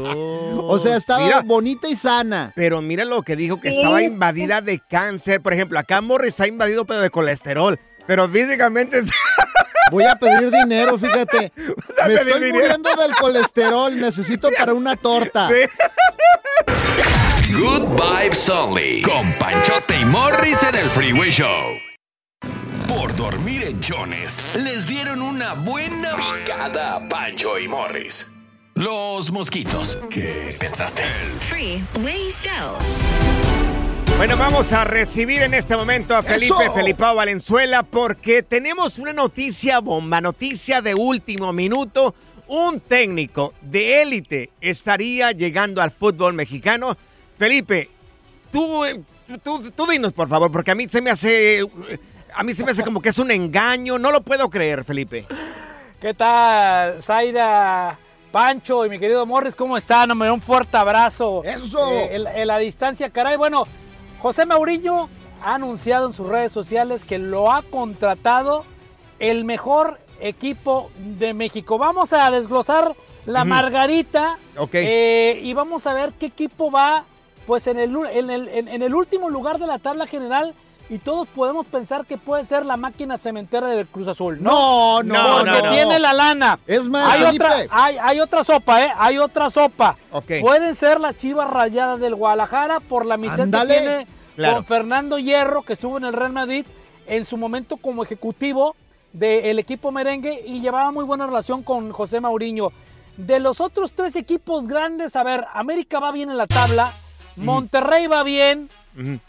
O 0.62 0.78
sea, 0.78 0.96
estaba 0.96 1.26
Mira, 1.26 1.42
bonita 1.44 1.90
y 1.90 1.96
sana. 1.96 2.54
pero 2.56 2.82
mira 2.82 3.04
lo 3.04 3.24
que 3.24 3.36
dijo, 3.36 3.60
que 3.60 3.72
Sí. 3.72 3.78
estaba 3.78 4.02
invadida 4.02 4.62
de 4.62 4.80
cáncer. 4.80 5.42
Por 5.42 5.54
ejemplo, 5.54 5.78
acá 5.80 6.00
Morris 6.02 6.30
está 6.30 6.48
invadido 6.48 6.86
pero 6.86 7.02
de 7.02 7.10
colesterol. 7.10 7.80
Pero 8.08 8.30
físicamente... 8.30 9.02
Voy 9.92 10.04
a 10.04 10.16
pedir 10.16 10.50
dinero, 10.50 10.98
fíjate. 10.98 11.52
Me 12.08 12.14
estoy 12.16 12.34
dinero. 12.42 12.56
muriendo 12.56 12.90
del 12.96 13.14
colesterol. 13.22 13.96
Necesito 14.00 14.50
para 14.58 14.74
una 14.74 14.96
torta. 14.96 15.48
Good 17.54 17.84
Vibes 17.96 18.50
Only. 18.50 19.04
Con 19.04 19.32
Panchote 19.34 20.00
y 20.00 20.06
Morris 20.06 20.64
en 20.64 20.74
el 20.74 20.90
Freeway 20.90 21.30
Show. 21.30 21.78
Por 22.88 23.16
dormir 23.16 23.64
en 23.64 23.80
Jones, 23.84 24.44
les 24.56 24.88
dieron 24.88 25.22
una 25.22 25.54
buena 25.54 26.16
picada 26.16 26.96
a 26.96 27.08
Pancho 27.08 27.60
y 27.60 27.68
Morris. 27.68 28.32
Los 28.74 29.32
mosquitos. 29.32 30.04
¿Qué 30.10 30.56
pensaste? 30.60 31.04
Freeway 31.40 32.32
Show. 32.32 32.78
Bueno, 34.18 34.38
vamos 34.38 34.74
a 34.74 34.84
recibir 34.84 35.44
en 35.44 35.54
este 35.54 35.78
momento 35.78 36.16
a 36.16 36.24
Felipe 36.24 36.64
¡Eso! 36.64 36.74
Felipao 36.74 37.16
Valenzuela 37.16 37.84
porque 37.84 38.42
tenemos 38.42 38.98
una 38.98 39.14
noticia 39.14 39.82
bomba, 39.82 40.20
noticia 40.20 40.82
de 40.82 40.96
último 40.96 41.54
minuto. 41.54 42.16
Un 42.48 42.80
técnico 42.80 43.54
de 43.62 44.02
élite 44.02 44.50
estaría 44.62 45.32
llegando 45.32 45.82
al 45.84 45.92
fútbol 45.92 46.34
mexicano. 46.34 46.98
Felipe, 47.38 47.89
tú, 48.51 48.86
eh, 48.86 49.01
tú, 49.44 49.72
tú 49.72 49.86
dinos 49.88 50.13
por 50.13 50.27
favor, 50.27 50.51
porque 50.51 50.72
a 50.72 50.75
mí 50.75 50.88
se 50.88 51.01
me 51.01 51.10
hace, 51.12 51.62
a 52.34 52.44
mí 52.44 52.54
se 52.54 52.63
me 52.63 52.72
hace 52.72 52.84
como 52.84 53.01
que 53.01 53.10
es 53.10 53.20
un 53.20 53.32
engaño. 53.32 53.98
No 54.00 54.12
lo 54.12 54.22
puedo 54.22 54.50
creer, 54.50 54.84
Felipe. 54.84 55.25
¿Qué 56.00 56.13
tal, 56.13 57.01
Zaida, 57.04 57.98
Pancho 58.32 58.86
y 58.86 58.89
mi 58.89 59.00
querido 59.00 59.25
Morris? 59.25 59.56
¿Cómo 59.56 59.77
están? 59.77 60.12
Hombre, 60.12 60.32
un 60.32 60.42
fuerte 60.42 60.77
abrazo. 60.77 61.44
¡Eso! 61.44 61.92
Eh, 61.92 62.15
en, 62.15 62.27
en 62.27 62.48
la 62.48 62.58
distancia, 62.58 63.10
caray. 63.10 63.38
Bueno, 63.38 63.65
José 64.20 64.46
Mauriño 64.46 65.10
ha 65.44 65.56
anunciado 65.56 66.08
en 66.08 66.13
sus 66.13 66.27
redes 66.27 66.51
sociales 66.51 67.06
que 67.06 67.18
lo 67.20 67.51
ha 67.51 67.62
contratado 67.63 68.65
el 69.20 69.46
mejor 69.46 70.00
equipo 70.20 70.92
de 70.98 71.34
México. 71.34 71.77
Vamos 71.77 72.13
a 72.13 72.30
desglosar 72.32 72.96
la 73.25 73.44
margarita 73.44 74.38
Ok. 74.58 74.75
eh, 74.75 75.39
y 75.42 75.54
vamos 75.54 75.88
a 75.88 75.94
ver 75.94 76.13
qué 76.13 76.27
equipo 76.27 76.70
va 76.72 77.04
pues 77.46 77.68
en 77.68 77.80
el, 77.80 77.96
en, 78.12 78.30
el, 78.30 78.48
en- 78.50 78.82
el 78.82 78.96
último 78.96 79.30
lugar 79.30 79.60
de 79.60 79.68
la 79.68 79.80
tabla 79.80 80.08
general 80.08 80.54
y 80.90 81.00
todos 81.00 81.28
podemos 81.28 81.66
pensar 81.66 82.06
que 82.06 82.18
puede 82.18 82.46
ser 82.46 82.64
la 82.66 82.78
máquina 82.78 83.18
cementera 83.18 83.68
del 83.70 83.88
Cruz 83.88 84.08
Azul. 84.08 84.38
No, 84.42 85.02
No, 85.02 85.14
no, 85.44 85.44
porque 85.52 85.62
no. 85.64 85.72
tiene 85.72 86.00
la 86.00 86.14
lana. 86.14 86.60
Es 86.68 86.88
más, 86.88 87.12
hay 87.12 87.24
Felipe. 87.24 87.44
otra, 87.46 87.66
hay, 87.72 87.98
hay 88.00 88.20
otra 88.20 88.44
sopa, 88.44 88.84
¿eh? 88.86 88.92
Hay 88.98 89.18
otra 89.18 89.50
sopa. 89.50 89.98
Ok. 90.12 90.32
Pueden 90.42 90.75
ser 90.75 91.00
las 91.00 91.16
chivas 91.18 91.50
rayadas 91.50 92.00
del 92.00 92.14
Guadalajara 92.16 92.80
por 92.82 93.06
la 93.06 93.16
amistad 93.16 93.48
que 93.50 93.68
tiene 93.74 94.08
Claro. 94.36 94.56
con 94.58 94.66
Fernando 94.66 95.18
Hierro, 95.18 95.62
que 95.64 95.74
estuvo 95.74 95.98
en 95.98 96.04
el 96.06 96.14
Real 96.14 96.34
Madrid 96.34 96.66
en 97.08 97.25
su 97.25 97.38
momento 97.38 97.78
como 97.78 98.04
ejecutivo 98.04 98.75
del 99.14 99.58
equipo 99.60 99.92
merengue 99.94 100.44
y 100.46 100.60
llevaba 100.60 100.92
muy 100.92 101.06
buena 101.06 101.25
relación 101.25 101.64
con 101.64 101.92
José 101.94 102.20
Mauriño. 102.20 102.72
De 103.16 103.40
los 103.40 103.62
otros 103.62 103.94
tres 103.94 104.16
equipos 104.18 104.68
grandes, 104.68 105.16
a 105.16 105.24
ver, 105.24 105.46
América 105.54 106.00
va 106.02 106.12
bien 106.12 106.30
en 106.30 106.38
la 106.38 106.48
tabla, 106.48 106.92
Monterrey 107.36 108.08
va 108.08 108.24
bien 108.24 108.70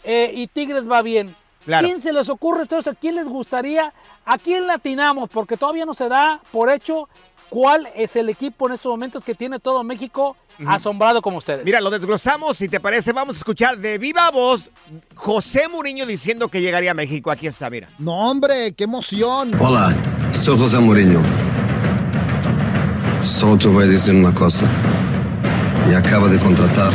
eh, 0.03 0.31
y 0.33 0.47
Tigres 0.47 0.89
va 0.89 1.01
bien. 1.01 1.35
Claro. 1.65 1.85
¿Quién 1.85 2.01
se 2.01 2.13
les 2.13 2.29
ocurre 2.29 2.61
ustedes? 2.61 2.87
¿A 2.87 2.93
quién 2.93 3.15
les 3.15 3.27
gustaría? 3.27 3.93
¿A 4.25 4.37
quién 4.37 4.67
latinamos? 4.67 5.29
Porque 5.29 5.57
todavía 5.57 5.85
no 5.85 5.93
se 5.93 6.07
da 6.07 6.39
por 6.51 6.71
hecho 6.71 7.09
cuál 7.49 7.89
es 7.95 8.15
el 8.15 8.29
equipo 8.29 8.67
en 8.67 8.73
estos 8.75 8.89
momentos 8.89 9.23
que 9.23 9.35
tiene 9.35 9.59
todo 9.59 9.83
México 9.83 10.35
asombrado 10.65 11.21
como 11.21 11.37
ustedes. 11.37 11.63
Mira, 11.65 11.81
lo 11.81 11.89
desglosamos, 11.89 12.57
si 12.57 12.67
te 12.67 12.79
parece, 12.79 13.11
vamos 13.11 13.35
a 13.35 13.39
escuchar 13.39 13.77
de 13.77 13.97
viva 13.97 14.29
voz 14.31 14.69
José 15.15 15.67
Mourinho 15.67 16.05
diciendo 16.05 16.47
que 16.47 16.61
llegaría 16.61 16.91
a 16.91 16.93
México. 16.93 17.31
Aquí 17.31 17.47
está, 17.47 17.69
mira. 17.69 17.89
No, 17.99 18.29
hombre, 18.29 18.71
qué 18.73 18.85
emoción. 18.85 19.53
Olá, 19.59 19.93
sou 20.33 20.57
José 20.57 20.79
Mourinho. 20.79 21.21
Só 23.23 23.57
te 23.57 23.67
voy 23.67 23.83
a 23.83 23.87
decir 23.87 24.15
una 24.15 24.33
cosa. 24.33 24.67
Y 25.91 25.93
acaba 25.93 26.27
de 26.27 26.39
contratar 26.39 26.91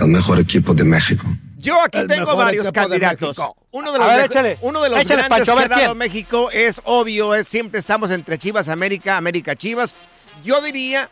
el 0.00 0.08
mejor 0.08 0.38
equipo 0.40 0.74
de 0.74 0.84
México. 0.84 1.26
Yo 1.58 1.82
aquí 1.82 1.98
El 1.98 2.06
tengo 2.06 2.36
varios 2.36 2.66
de 2.66 2.72
candidatos. 2.72 3.36
Uno 3.72 3.92
de 3.92 3.98
los, 3.98 4.06
ver, 4.06 4.16
mejo- 4.18 4.26
échale. 4.26 4.58
uno 4.60 4.82
de 4.82 4.90
los 4.90 5.00
Échale, 5.00 5.22
grandes 5.22 5.38
Pancho, 5.38 5.54
que 5.54 5.58
ver, 5.62 5.72
ha 5.72 5.76
dado 5.76 5.86
¿quién? 5.94 5.98
México 5.98 6.50
es 6.52 6.80
obvio, 6.84 7.34
es, 7.34 7.48
siempre 7.48 7.80
estamos 7.80 8.10
entre 8.10 8.38
Chivas 8.38 8.68
América, 8.68 9.16
América 9.16 9.56
Chivas. 9.56 9.94
Yo 10.44 10.60
diría 10.62 11.10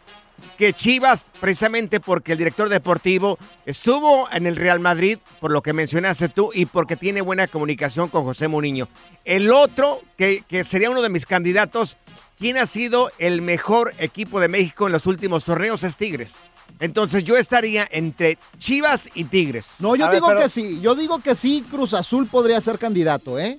que 0.57 0.73
Chivas, 0.73 1.25
precisamente 1.41 1.99
porque 1.99 2.33
el 2.33 2.39
director 2.39 2.69
deportivo 2.69 3.39
estuvo 3.67 4.31
en 4.31 4.47
el 4.47 4.55
Real 4.57 4.79
Madrid, 4.81 5.19
por 5.41 5.51
lo 5.51 5.63
que 5.63 5.73
mencionaste 5.73 6.29
tú, 6.29 6.51
y 6.55 6.67
porque 6.67 6.95
tiene 6.97 7.23
buena 7.23 7.49
comunicación 7.49 8.09
con 8.09 8.23
José 8.23 8.47
Mourinho. 8.47 8.89
El 9.25 9.51
otro, 9.51 10.01
que, 10.17 10.45
que 10.49 10.63
sería 10.65 10.91
uno 10.91 11.03
de 11.03 11.09
mis 11.09 11.27
candidatos, 11.27 11.97
¿quién 12.39 12.57
ha 12.57 12.67
sido 12.67 13.11
el 13.19 13.43
mejor 13.43 13.95
equipo 13.99 14.39
de 14.41 14.49
México 14.49 14.87
en 14.87 14.93
los 14.93 15.07
últimos 15.07 15.45
torneos? 15.45 15.83
Es 15.83 15.97
Tigres. 15.97 16.35
Entonces 16.81 17.25
yo 17.25 17.37
estaría 17.37 17.87
entre 17.91 18.39
Chivas 18.59 19.11
y 19.15 19.25
Tigres. 19.25 19.75
No, 19.79 19.97
yo 19.97 20.05
A 20.07 20.09
ver, 20.09 20.17
digo 20.17 20.29
pero- 20.29 20.41
que 20.41 20.49
sí. 20.49 20.81
Yo 20.81 20.95
digo 20.95 21.19
que 21.21 21.35
sí, 21.35 21.65
Cruz 21.71 21.95
Azul 21.95 22.27
podría 22.27 22.61
ser 22.61 22.79
candidato, 22.79 23.39
¿eh? 23.39 23.59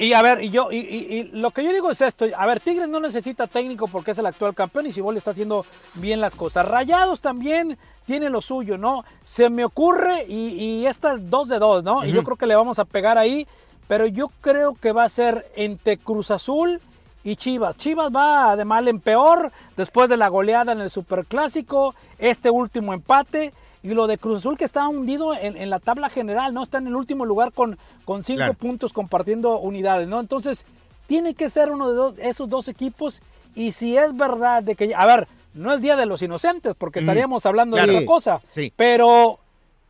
Y 0.00 0.14
a 0.14 0.22
ver, 0.22 0.42
y 0.42 0.50
yo, 0.50 0.72
y, 0.72 0.78
y- 0.78 1.14
y 1.18 1.24
lo 1.38 1.52
que 1.52 1.62
yo 1.62 1.72
digo 1.72 1.92
es 1.92 2.00
esto, 2.00 2.26
a 2.36 2.44
ver, 2.46 2.58
Tigres 2.58 2.88
no 2.88 2.98
necesita 2.98 3.46
técnico 3.46 3.86
porque 3.86 4.10
es 4.10 4.18
el 4.18 4.26
actual 4.26 4.52
campeón 4.52 4.86
y 4.86 4.92
Siboldi 4.92 5.18
está 5.18 5.30
haciendo 5.30 5.64
bien 5.94 6.20
las 6.20 6.34
cosas. 6.34 6.66
Rayados 6.66 7.20
también 7.20 7.78
tiene 8.04 8.28
lo 8.28 8.40
suyo, 8.42 8.78
¿no? 8.78 9.04
Se 9.22 9.48
me 9.48 9.64
ocurre 9.64 10.24
y, 10.28 10.34
y 10.80 10.86
esta 10.86 11.16
dos 11.18 11.48
de 11.48 11.60
dos, 11.60 11.84
¿no? 11.84 12.04
Y 12.04 12.10
yo 12.10 12.24
creo 12.24 12.36
que 12.36 12.46
le 12.46 12.56
vamos 12.56 12.80
a 12.80 12.84
pegar 12.84 13.16
ahí, 13.16 13.46
pero 13.86 14.06
yo 14.08 14.32
creo 14.40 14.74
que 14.74 14.90
va 14.90 15.04
a 15.04 15.08
ser 15.08 15.48
entre 15.54 15.98
Cruz 15.98 16.32
Azul 16.32 16.80
y 17.26 17.36
Chivas. 17.36 17.76
Chivas 17.76 18.10
va 18.14 18.54
de 18.56 18.64
mal 18.64 18.86
en 18.88 19.00
peor 19.00 19.50
después 19.76 20.08
de 20.08 20.16
la 20.16 20.28
goleada 20.28 20.72
en 20.72 20.80
el 20.80 20.90
Superclásico, 20.90 21.94
este 22.18 22.50
último 22.50 22.94
empate. 22.94 23.52
Y 23.82 23.90
lo 23.94 24.06
de 24.06 24.16
Cruz 24.18 24.38
Azul 24.38 24.56
que 24.56 24.64
está 24.64 24.88
hundido 24.88 25.34
en, 25.34 25.56
en 25.56 25.70
la 25.70 25.78
tabla 25.78 26.08
general, 26.08 26.52
¿no? 26.54 26.62
Está 26.62 26.78
en 26.78 26.86
el 26.88 26.96
último 26.96 27.24
lugar 27.24 27.52
con, 27.52 27.78
con 28.04 28.24
cinco 28.24 28.38
Claro. 28.38 28.54
puntos 28.54 28.92
compartiendo 28.92 29.58
unidades, 29.58 30.08
¿no? 30.08 30.18
Entonces, 30.18 30.66
tiene 31.06 31.34
que 31.34 31.48
ser 31.48 31.70
uno 31.70 31.88
de 31.90 31.94
dos- 31.94 32.14
esos 32.18 32.48
dos 32.48 32.66
equipos. 32.68 33.20
Y 33.54 33.72
si 33.72 33.96
es 33.96 34.16
verdad 34.16 34.62
de 34.62 34.74
que, 34.74 34.92
a 34.94 35.06
ver, 35.06 35.28
no 35.54 35.72
es 35.72 35.80
Día 35.80 35.94
de 35.96 36.06
los 36.06 36.20
Inocentes, 36.22 36.74
porque 36.76 36.98
estaríamos 37.00 37.46
hablando 37.46 37.76
Claro. 37.76 37.92
de 37.92 37.98
otra 37.98 38.06
cosa. 38.06 38.40
Sí. 38.48 38.72
Pero, 38.76 39.38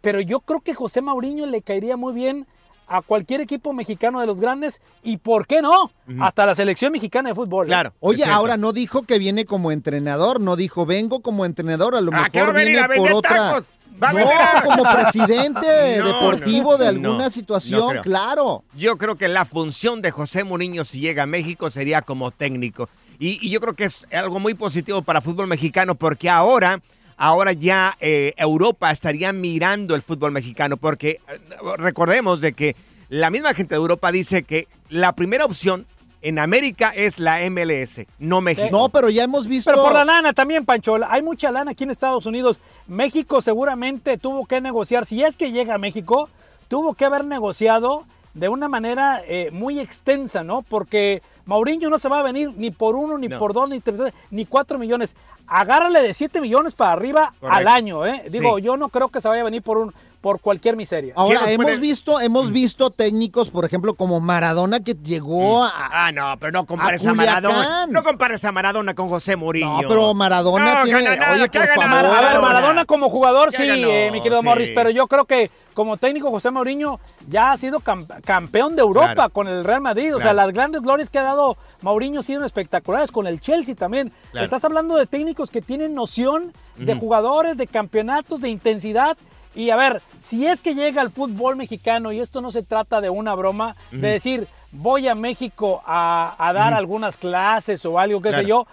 pero 0.02 0.20
yo 0.20 0.40
creo 0.40 0.60
que 0.60 0.74
José 0.74 1.00
Mauriño 1.00 1.46
le 1.46 1.62
caería 1.62 1.96
muy 1.96 2.12
bien 2.12 2.46
a 2.88 3.02
cualquier 3.02 3.40
equipo 3.40 3.72
mexicano 3.72 4.20
de 4.20 4.26
los 4.26 4.40
grandes. 4.40 4.80
Y 5.02 5.16
por 5.18 5.46
qué 5.46 5.60
no, 5.62 5.90
hasta 6.20 6.46
la 6.46 6.54
selección 6.54 6.92
mexicana 6.92 7.30
de 7.30 7.34
fútbol. 7.34 7.66
¿eh? 7.66 7.68
Claro. 7.68 7.92
Oye, 8.00 8.24
ahora 8.24 8.56
no 8.56 8.72
dijo 8.72 9.02
que 9.02 9.18
viene 9.18 9.44
como 9.44 9.72
entrenador, 9.72 10.40
no 10.40 10.56
dijo 10.56 10.86
vengo 10.86 11.20
como 11.20 11.44
entrenador, 11.44 11.94
a 11.96 12.00
lo 12.00 12.12
Ah, 12.14 12.28
¿qué 12.32 12.40
va 12.40 12.46
a 12.48 12.52
mejor 12.52 12.54
venir 12.54 12.78
viene 12.88 12.94
a 12.94 12.96
por 13.08 13.12
otra. 13.12 13.34
tacos? 13.34 13.64
¿Va 14.02 14.10
a 14.10 14.12
no, 14.12 14.28
a- 14.28 14.62
como 14.62 14.82
presidente 14.82 15.66
No, 15.98 16.06
deportivo 16.06 16.72
no, 16.72 16.78
de 16.78 16.88
alguna 16.88 17.24
no 17.24 17.30
situación, 17.30 17.98
claro. 18.02 18.62
Yo 18.74 18.98
creo 18.98 19.16
que 19.16 19.26
la 19.28 19.44
función 19.46 20.02
de 20.02 20.10
José 20.10 20.44
Mourinho 20.44 20.84
si 20.84 21.00
llega 21.00 21.22
a 21.22 21.26
México 21.26 21.70
sería 21.70 22.02
como 22.02 22.30
técnico. 22.30 22.88
Y, 23.18 23.38
y 23.46 23.48
yo 23.50 23.58
creo 23.60 23.74
que 23.74 23.84
es 23.84 24.06
algo 24.12 24.38
muy 24.38 24.52
positivo 24.52 25.00
para 25.00 25.20
el 25.20 25.24
fútbol 25.24 25.46
mexicano 25.46 25.94
porque 25.94 26.28
ahora, 26.28 26.80
ahora 27.16 27.52
ya 27.52 27.96
eh, 28.00 28.34
Europa 28.36 28.90
estaría 28.90 29.32
mirando 29.32 29.94
el 29.94 30.02
fútbol 30.02 30.32
mexicano 30.32 30.76
porque 30.76 31.20
eh, 31.28 31.38
recordemos 31.76 32.40
de 32.40 32.52
que 32.52 32.76
la 33.08 33.30
misma 33.30 33.54
gente 33.54 33.74
de 33.74 33.80
Europa 33.80 34.12
dice 34.12 34.42
que 34.42 34.68
la 34.88 35.14
primera 35.14 35.44
opción 35.44 35.86
en 36.22 36.38
América 36.38 36.92
es 36.94 37.20
la 37.20 37.38
MLS, 37.48 38.00
no 38.18 38.40
México. 38.40 38.68
No, 38.72 38.88
pero 38.88 39.10
ya 39.10 39.22
hemos 39.22 39.46
visto. 39.46 39.70
Pero 39.70 39.84
por 39.84 39.92
la 39.92 40.04
lana 40.04 40.32
también, 40.32 40.64
Pancho. 40.64 40.98
Hay 41.08 41.22
mucha 41.22 41.52
lana 41.52 41.70
aquí 41.70 41.84
en 41.84 41.90
Estados 41.90 42.26
Unidos. 42.26 42.58
México 42.88 43.40
seguramente 43.42 44.18
tuvo 44.18 44.44
que 44.46 44.60
negociar. 44.60 45.06
Si 45.06 45.22
es 45.22 45.36
que 45.36 45.52
llega 45.52 45.74
a 45.74 45.78
México, 45.78 46.28
tuvo 46.68 46.94
que 46.94 47.04
haber 47.04 47.24
negociado 47.24 48.06
de 48.36 48.48
una 48.48 48.68
manera 48.68 49.22
eh, 49.26 49.50
muy 49.50 49.80
extensa, 49.80 50.44
¿no? 50.44 50.62
Porque 50.62 51.22
Mauriño 51.46 51.88
no 51.90 51.98
se 51.98 52.08
va 52.08 52.20
a 52.20 52.22
venir 52.22 52.52
ni 52.56 52.70
por 52.70 52.94
uno, 52.96 53.16
ni 53.18 53.28
No. 53.28 53.38
por 53.38 53.52
dos, 53.52 53.68
ni 53.68 53.80
tres, 53.80 54.12
ni 54.30 54.44
cuatro 54.44 54.78
millones. 54.78 55.16
Agárrale 55.46 56.02
de 56.02 56.12
siete 56.12 56.40
millones 56.40 56.74
para 56.74 56.92
arriba 56.92 57.32
Correcto. 57.40 57.58
al 57.58 57.68
año, 57.68 58.06
¿eh? 58.06 58.24
Digo, 58.30 58.56
Sí. 58.58 58.64
yo 58.64 58.76
no 58.76 58.88
creo 58.90 59.08
que 59.08 59.20
se 59.20 59.28
vaya 59.28 59.40
a 59.42 59.44
venir 59.44 59.62
por 59.62 59.78
un, 59.78 59.94
por 60.20 60.40
cualquier 60.40 60.76
miseria. 60.76 61.12
Ahora, 61.16 61.50
hemos 61.50 61.66
puede- 61.66 61.78
visto, 61.78 62.20
hemos 62.20 62.50
visto 62.50 62.90
técnicos, 62.90 63.50
por 63.50 63.64
ejemplo, 63.64 63.94
como 63.94 64.18
Maradona, 64.18 64.80
que 64.80 64.94
llegó 64.94 65.62
a... 65.64 66.06
Ah, 66.06 66.12
no, 66.12 66.34
pero 66.40 66.50
no 66.52 66.66
compares 66.66 67.06
A 67.06 67.10
a, 67.10 67.14
Maradona. 67.14 67.86
No 67.86 68.02
compares 68.02 68.44
a 68.44 68.50
Maradona 68.50 68.94
con 68.94 69.08
José 69.08 69.36
Mourinho. 69.36 69.82
No, 69.82 69.88
pero 69.88 70.14
Maradona 70.14 70.80
No, 70.80 70.84
tiene... 70.84 71.16
nada, 71.16 71.32
Oye, 71.34 71.48
¿qué 71.48 71.60
por 71.60 71.84
favor. 71.84 72.06
A 72.16 72.20
ver, 72.32 72.40
Maradona. 72.40 72.84
Como 72.86 73.08
jugador, 73.08 73.52
Ya 73.52 73.58
sí, 73.58 73.66
ganó, 73.68 73.88
eh, 73.88 74.10
mi 74.12 74.20
querido 74.20 74.40
sí. 74.40 74.44
Morris, 74.46 74.70
pero 74.74 74.90
yo 74.90 75.06
creo 75.06 75.24
que 75.26 75.50
como 75.74 75.96
técnico 75.96 76.30
José 76.30 76.50
Mourinho 76.50 76.98
ya 77.28 77.52
ha 77.52 77.56
sido 77.56 77.80
cam- 77.80 78.06
campeón 78.22 78.74
de 78.76 78.82
Europa 78.82 79.14
Claro. 79.14 79.30
con 79.32 79.46
el 79.48 79.62
Real 79.62 79.80
Madrid. 79.82 80.16
O 80.16 80.20
sea, 80.20 80.32
las 80.32 80.52
grandes 80.52 80.82
glorias 80.82 81.10
que 81.10 81.18
ha 81.18 81.22
dado 81.22 81.56
Mourinho 81.82 82.20
han 82.20 82.24
sido 82.24 82.44
espectaculares, 82.44 83.12
con 83.12 83.26
el 83.26 83.40
Chelsea 83.40 83.74
también. 83.74 84.12
Claro. 84.32 84.44
Estás 84.44 84.64
hablando 84.64 84.96
de 84.96 85.06
técnicos 85.06 85.50
que 85.50 85.60
tienen 85.62 85.94
noción 85.94 86.52
de 86.76 86.94
jugadores, 86.94 87.56
de 87.56 87.66
campeonatos, 87.66 88.40
de 88.40 88.48
intensidad. 88.48 89.16
Y 89.56 89.70
a 89.70 89.76
ver, 89.76 90.02
si 90.20 90.46
es 90.46 90.60
que 90.60 90.74
llega 90.74 91.00
al 91.00 91.10
fútbol 91.10 91.56
mexicano, 91.56 92.12
y 92.12 92.20
esto 92.20 92.40
no 92.40 92.52
se 92.52 92.62
trata 92.62 93.00
de 93.00 93.10
una 93.10 93.34
broma, 93.34 93.74
de 93.90 94.08
decir, 94.08 94.46
voy 94.70 95.08
a 95.08 95.14
México 95.14 95.82
a, 95.86 96.36
a 96.38 96.52
dar 96.52 96.74
algunas 96.74 97.16
clases 97.16 97.84
o 97.86 97.98
algo, 97.98 98.20
qué 98.22 98.28
Claro. 98.28 98.42
sé 98.42 98.48
yo, 98.48 98.66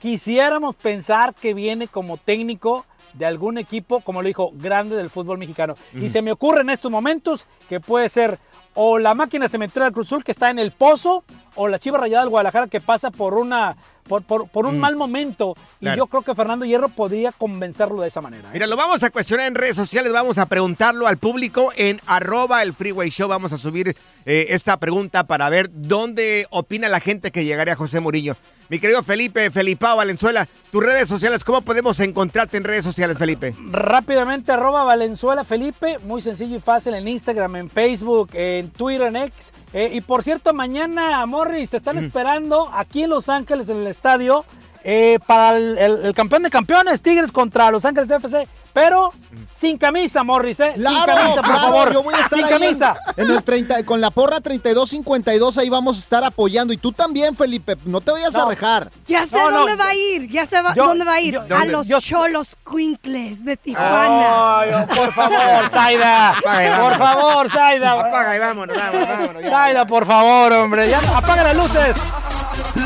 quisiéramos 0.00 0.76
pensar 0.76 1.34
que 1.34 1.54
viene 1.54 1.88
como 1.88 2.16
técnico 2.16 2.84
de 3.14 3.26
algún 3.26 3.58
equipo, 3.58 4.00
como 4.00 4.22
lo 4.22 4.28
dijo, 4.28 4.52
grande 4.54 4.96
del 4.96 5.10
fútbol 5.10 5.38
mexicano. 5.38 5.74
Y 5.94 6.08
se 6.10 6.22
me 6.22 6.32
ocurre 6.32 6.60
en 6.62 6.70
estos 6.70 6.90
momentos 6.90 7.46
que 7.68 7.80
puede 7.80 8.08
ser 8.08 8.38
o 8.74 8.98
la 8.98 9.14
máquina 9.14 9.48
cementera 9.48 9.86
del 9.86 9.92
Cruz 9.94 10.06
Azul 10.06 10.22
que 10.22 10.30
está 10.30 10.48
en 10.50 10.58
el 10.60 10.70
pozo, 10.70 11.24
o 11.56 11.66
la 11.66 11.78
Chiva 11.80 11.98
Rayada 11.98 12.22
del 12.22 12.30
Guadalajara 12.30 12.68
que 12.68 12.80
pasa 12.80 13.10
por 13.10 13.34
una 13.34 13.76
por, 14.10 14.24
por- 14.24 14.48
por 14.48 14.66
un 14.66 14.80
mal 14.80 14.96
momento. 14.96 15.54
Y 15.78 15.84
Claro. 15.84 15.98
yo 15.98 16.06
creo 16.08 16.22
que 16.22 16.34
Fernando 16.34 16.64
Hierro 16.64 16.88
podría 16.88 17.30
convencerlo 17.30 18.02
de 18.02 18.08
esa 18.08 18.20
manera. 18.20 18.48
¿eh? 18.48 18.52
Mira, 18.54 18.66
lo 18.66 18.76
vamos 18.76 19.02
a 19.04 19.10
cuestionar 19.10 19.46
en 19.46 19.54
redes 19.54 19.76
sociales, 19.76 20.12
vamos 20.12 20.36
a 20.36 20.46
preguntarlo 20.46 21.06
al 21.06 21.16
público 21.16 21.70
en 21.76 22.00
arroba 22.06 22.62
el 22.64 22.74
Freeway 22.74 23.08
Show. 23.10 23.28
Vamos 23.28 23.52
a 23.52 23.56
subir 23.58 23.96
eh, 24.26 24.46
esta 24.48 24.76
pregunta 24.78 25.24
para 25.24 25.48
ver 25.48 25.70
dónde 25.72 26.48
opina 26.50 26.88
la 26.88 26.98
gente 26.98 27.30
que 27.30 27.44
llegaría 27.44 27.74
a 27.74 27.76
José 27.76 28.00
Murillo. 28.00 28.36
Mi 28.70 28.78
querido 28.78 29.02
Felipe, 29.02 29.50
Felipao 29.50 29.96
Valenzuela, 29.96 30.46
tus 30.70 30.80
redes 30.80 31.08
sociales, 31.08 31.42
¿cómo 31.42 31.60
podemos 31.60 31.98
encontrarte 31.98 32.56
en 32.56 32.62
redes 32.62 32.84
sociales, 32.84 33.18
Felipe? 33.18 33.52
Rápidamente, 33.68 34.52
arroba 34.52 34.84
Valenzuela 34.84 35.42
Felipe, 35.42 35.98
muy 36.04 36.22
sencillo 36.22 36.56
y 36.56 36.60
fácil 36.60 36.94
en 36.94 37.08
Instagram, 37.08 37.56
en 37.56 37.68
Facebook, 37.68 38.30
en 38.32 38.70
Twitter, 38.70 39.08
en 39.08 39.16
X. 39.16 39.52
Eh, 39.72 39.90
y 39.92 40.00
por 40.02 40.22
cierto, 40.22 40.54
mañana, 40.54 41.26
Morris, 41.26 41.70
te 41.70 41.78
están 41.78 41.98
esperando 41.98 42.70
aquí 42.72 43.02
en 43.02 43.10
Los 43.10 43.28
Ángeles, 43.28 43.68
en 43.70 43.78
el 43.78 43.88
estadio, 43.88 44.44
eh, 44.84 45.18
para 45.26 45.56
el, 45.56 45.76
el- 45.78 46.04
el 46.06 46.14
campeón 46.14 46.42
de 46.42 46.50
campeones, 46.50 47.02
Tigres 47.02 47.32
contra 47.32 47.70
Los 47.70 47.84
Ángeles 47.84 48.10
FC, 48.10 48.46
pero 48.72 49.12
sin 49.52 49.76
camisa, 49.76 50.22
Morris, 50.22 50.60
¿eh? 50.60 50.72
sin 50.74 50.84
camisa, 50.84 51.34
por 51.36 51.44
claro, 51.44 51.60
favor. 51.60 51.92
yo 51.92 52.02
voy 52.04 52.14
a 52.14 52.20
estar 52.20 52.38
sin 52.38 52.48
camisa. 52.48 52.96
En, 53.16 53.26
en 53.28 53.36
el 53.36 53.42
30, 53.42 53.84
con 53.84 54.00
la 54.00 54.10
porra 54.10 54.40
3252, 54.40 55.58
ahí 55.58 55.68
vamos 55.68 55.96
a 55.96 55.98
estar 55.98 56.22
apoyando. 56.24 56.72
Y 56.72 56.76
tú 56.76 56.92
también, 56.92 57.34
Felipe, 57.34 57.76
no 57.84 58.00
te 58.00 58.12
vayas 58.12 58.32
No. 58.32 58.46
a 58.46 58.48
rejar. 58.48 58.90
Ya 59.08 59.26
sé 59.26 59.36
No, 59.38 59.50
dónde 59.50 59.74
va 59.76 59.88
a 59.88 59.94
ir, 59.94 60.28
ya 60.30 60.46
sé 60.46 60.58
yo- 60.76 60.84
dónde 60.84 61.04
va 61.04 61.14
a 61.14 61.20
ir. 61.20 61.34
yo- 61.48 61.56
a 61.56 61.64
los 61.64 61.86
Yo- 61.88 62.00
cholos 62.00 62.56
Quinkles 62.70 63.44
de 63.44 63.56
Tijuana. 63.56 64.60
Oh, 64.82 64.86
por 64.94 65.12
favor, 65.12 65.68
Zaida. 65.70 66.34
Por 66.80 66.96
favor, 66.96 67.50
Zaida. 67.50 67.92
Apaga 67.92 68.36
y 68.36 68.38
vámonos, 68.38 68.76
vámonos, 68.76 69.08
vámonos. 69.08 69.42
Zaida, 69.50 69.84
por 69.86 70.06
favor, 70.06 70.52
hombre. 70.52 70.88
Ya, 70.88 71.00
apaga 71.16 71.42
las 71.44 71.56
luces. 71.56 71.96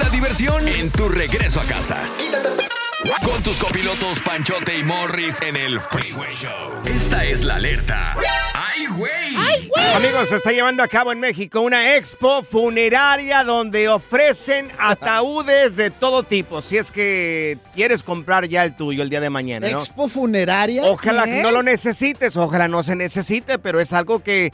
La 0.01 0.09
diversión 0.09 0.67
en 0.67 0.91
tu 0.91 1.09
regreso 1.09 1.61
a 1.61 1.65
casa. 1.65 1.97
Con 3.25 3.43
tus 3.43 3.59
copilotos 3.59 4.21
Panchote 4.21 4.79
y 4.79 4.83
Morris 4.83 5.41
en 5.41 5.57
el 5.57 5.79
Freeway 5.79 6.35
Show. 6.35 6.51
Esta 6.85 7.25
es 7.25 7.43
la 7.43 7.57
alerta. 7.57 8.17
¡Ay, 8.55 8.87
güey! 8.87 9.71
Amigos, 9.95 10.31
se 10.31 10.37
está 10.37 10.51
llevando 10.51 10.83
a 10.83 10.89
cabo 10.89 11.13
en 11.13 11.21
México 11.21 11.61
una 11.61 11.97
expo 11.97 12.43
funeraria 12.43 13.45
donde 13.45 13.89
ofrecen 13.89 14.69
ataúdes 14.79 15.77
de 15.77 15.91
todo 15.91 16.25
tipo. 16.25 16.61
Si 16.61 16.77
es 16.77 16.91
que 16.91 17.59
quieres 17.75 18.03
comprar 18.03 18.49
ya 18.49 18.65
el 18.65 18.75
tuyo 18.75 19.03
el 19.03 19.11
día 19.11 19.21
de 19.21 19.31
mañana, 19.31 19.69
¿no? 19.69 19.79
Expo 19.79 20.09
funeraria. 20.09 20.85
Ojalá 20.85 21.25
¿Qué? 21.25 21.31
que 21.33 21.43
no 21.43 21.53
lo 21.53 21.63
necesites, 21.63 22.37
ojalá 22.37 22.67
no 22.67 22.83
se 22.83 22.97
necesite, 22.97 23.59
pero 23.59 23.81
es 23.81 23.93
algo 23.93 24.23
que, 24.23 24.53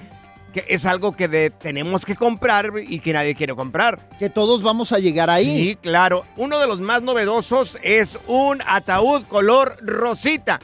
que 0.53 0.65
es 0.69 0.85
algo 0.87 1.13
que 1.17 1.29
de- 1.29 1.51
tenemos 1.51 2.05
que 2.05 2.17
comprar 2.17 2.73
y 2.87 3.01
que 3.01 3.13
nadie 3.13 3.35
quiere 3.35 3.55
comprar. 3.55 3.99
Que 4.19 4.31
todos 4.31 4.63
vamos 4.63 4.93
a 4.93 4.99
llegar 4.99 5.31
ahí. 5.31 5.45
Sí, 5.47 5.77
claro. 5.81 6.25
Uno 6.37 6.59
de 6.59 6.67
los 6.67 6.81
más 6.81 7.03
novedosos 7.03 7.79
es 7.83 8.19
un 8.27 8.61
ataúd 8.67 9.23
color 9.25 9.77
rosita 9.81 10.59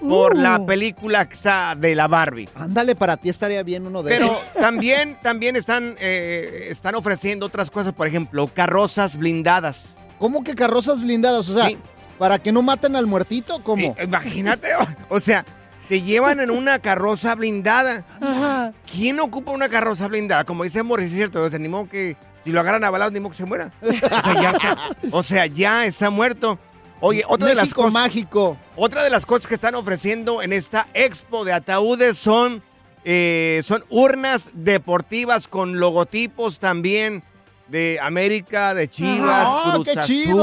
por 0.00 0.34
Uh. 0.34 0.40
la 0.40 0.64
película 0.66 1.26
que 1.26 1.34
está 1.34 1.74
de 1.74 1.94
la 1.94 2.06
Barbie. 2.08 2.48
Ándale, 2.54 2.94
para 2.94 3.16
ti 3.16 3.28
estaría 3.30 3.62
bien 3.62 3.86
uno 3.86 4.02
de 4.02 4.10
Pero 4.10 4.26
esos. 4.26 4.38
también, 4.60 5.18
también 5.22 5.56
están, 5.56 5.96
eh, 6.00 6.68
están 6.70 6.94
ofreciendo 6.94 7.46
otras 7.46 7.70
cosas, 7.70 7.92
por 7.92 8.06
ejemplo, 8.06 8.46
carrozas 8.52 9.16
blindadas. 9.16 9.96
¿Cómo 10.18 10.44
que 10.44 10.54
carrozas 10.54 11.00
blindadas? 11.00 11.48
O 11.48 11.54
sea, 11.54 11.68
Sí. 11.68 11.78
¿para 12.18 12.38
que 12.38 12.52
no 12.52 12.62
maten 12.62 12.94
al 12.96 13.06
muertito? 13.06 13.62
¿Cómo? 13.62 13.94
Imagínate, 14.02 14.68
o 15.08 15.20
sea, 15.20 15.44
te 15.88 16.02
llevan 16.02 16.40
en 16.40 16.50
una 16.50 16.78
carroza 16.78 17.34
blindada. 17.34 18.04
Ajá. 18.20 18.72
¿Quién 18.90 19.20
ocupa 19.20 19.52
una 19.52 19.68
carroza 19.68 20.08
blindada? 20.08 20.44
Como 20.44 20.64
dice 20.64 20.82
Morris, 20.82 21.10
es 21.12 21.16
cierto, 21.16 21.42
o 21.42 21.50
sea, 21.50 21.58
ni 21.58 21.68
modo 21.68 21.88
que 21.88 22.16
si 22.44 22.52
lo 22.52 22.60
agarran 22.60 22.84
a 22.84 22.90
balados, 22.90 23.12
ni 23.12 23.20
modo 23.20 23.30
que 23.32 23.36
se 23.38 23.44
muera. 23.44 23.72
O 23.82 23.92
sea, 23.92 24.34
ya 24.42 24.50
está, 24.50 24.78
o 25.10 25.22
sea, 25.22 25.46
ya 25.46 25.84
está 25.86 26.10
muerto. 26.10 26.58
Oye, 27.00 27.24
otra 27.28 27.48
de 27.48 27.54
las 27.54 27.74
cosas, 27.74 27.92
mágico. 27.92 28.56
otra 28.74 29.02
de 29.02 29.10
las 29.10 29.26
cosas 29.26 29.46
que 29.46 29.54
están 29.54 29.74
ofreciendo 29.74 30.40
en 30.42 30.52
esta 30.52 30.86
expo 30.94 31.44
de 31.44 31.52
ataúdes 31.52 32.16
son, 32.16 32.62
eh, 33.04 33.60
son 33.64 33.84
urnas 33.90 34.48
deportivas 34.54 35.46
con 35.46 35.78
logotipos 35.78 36.58
también 36.58 37.22
de 37.68 37.98
América, 38.00 38.72
de 38.74 38.88
Chivas, 38.88 39.46
Ah, 39.46 39.72
Cruz 39.74 39.88
qué 39.92 39.98
Azul. 40.00 40.34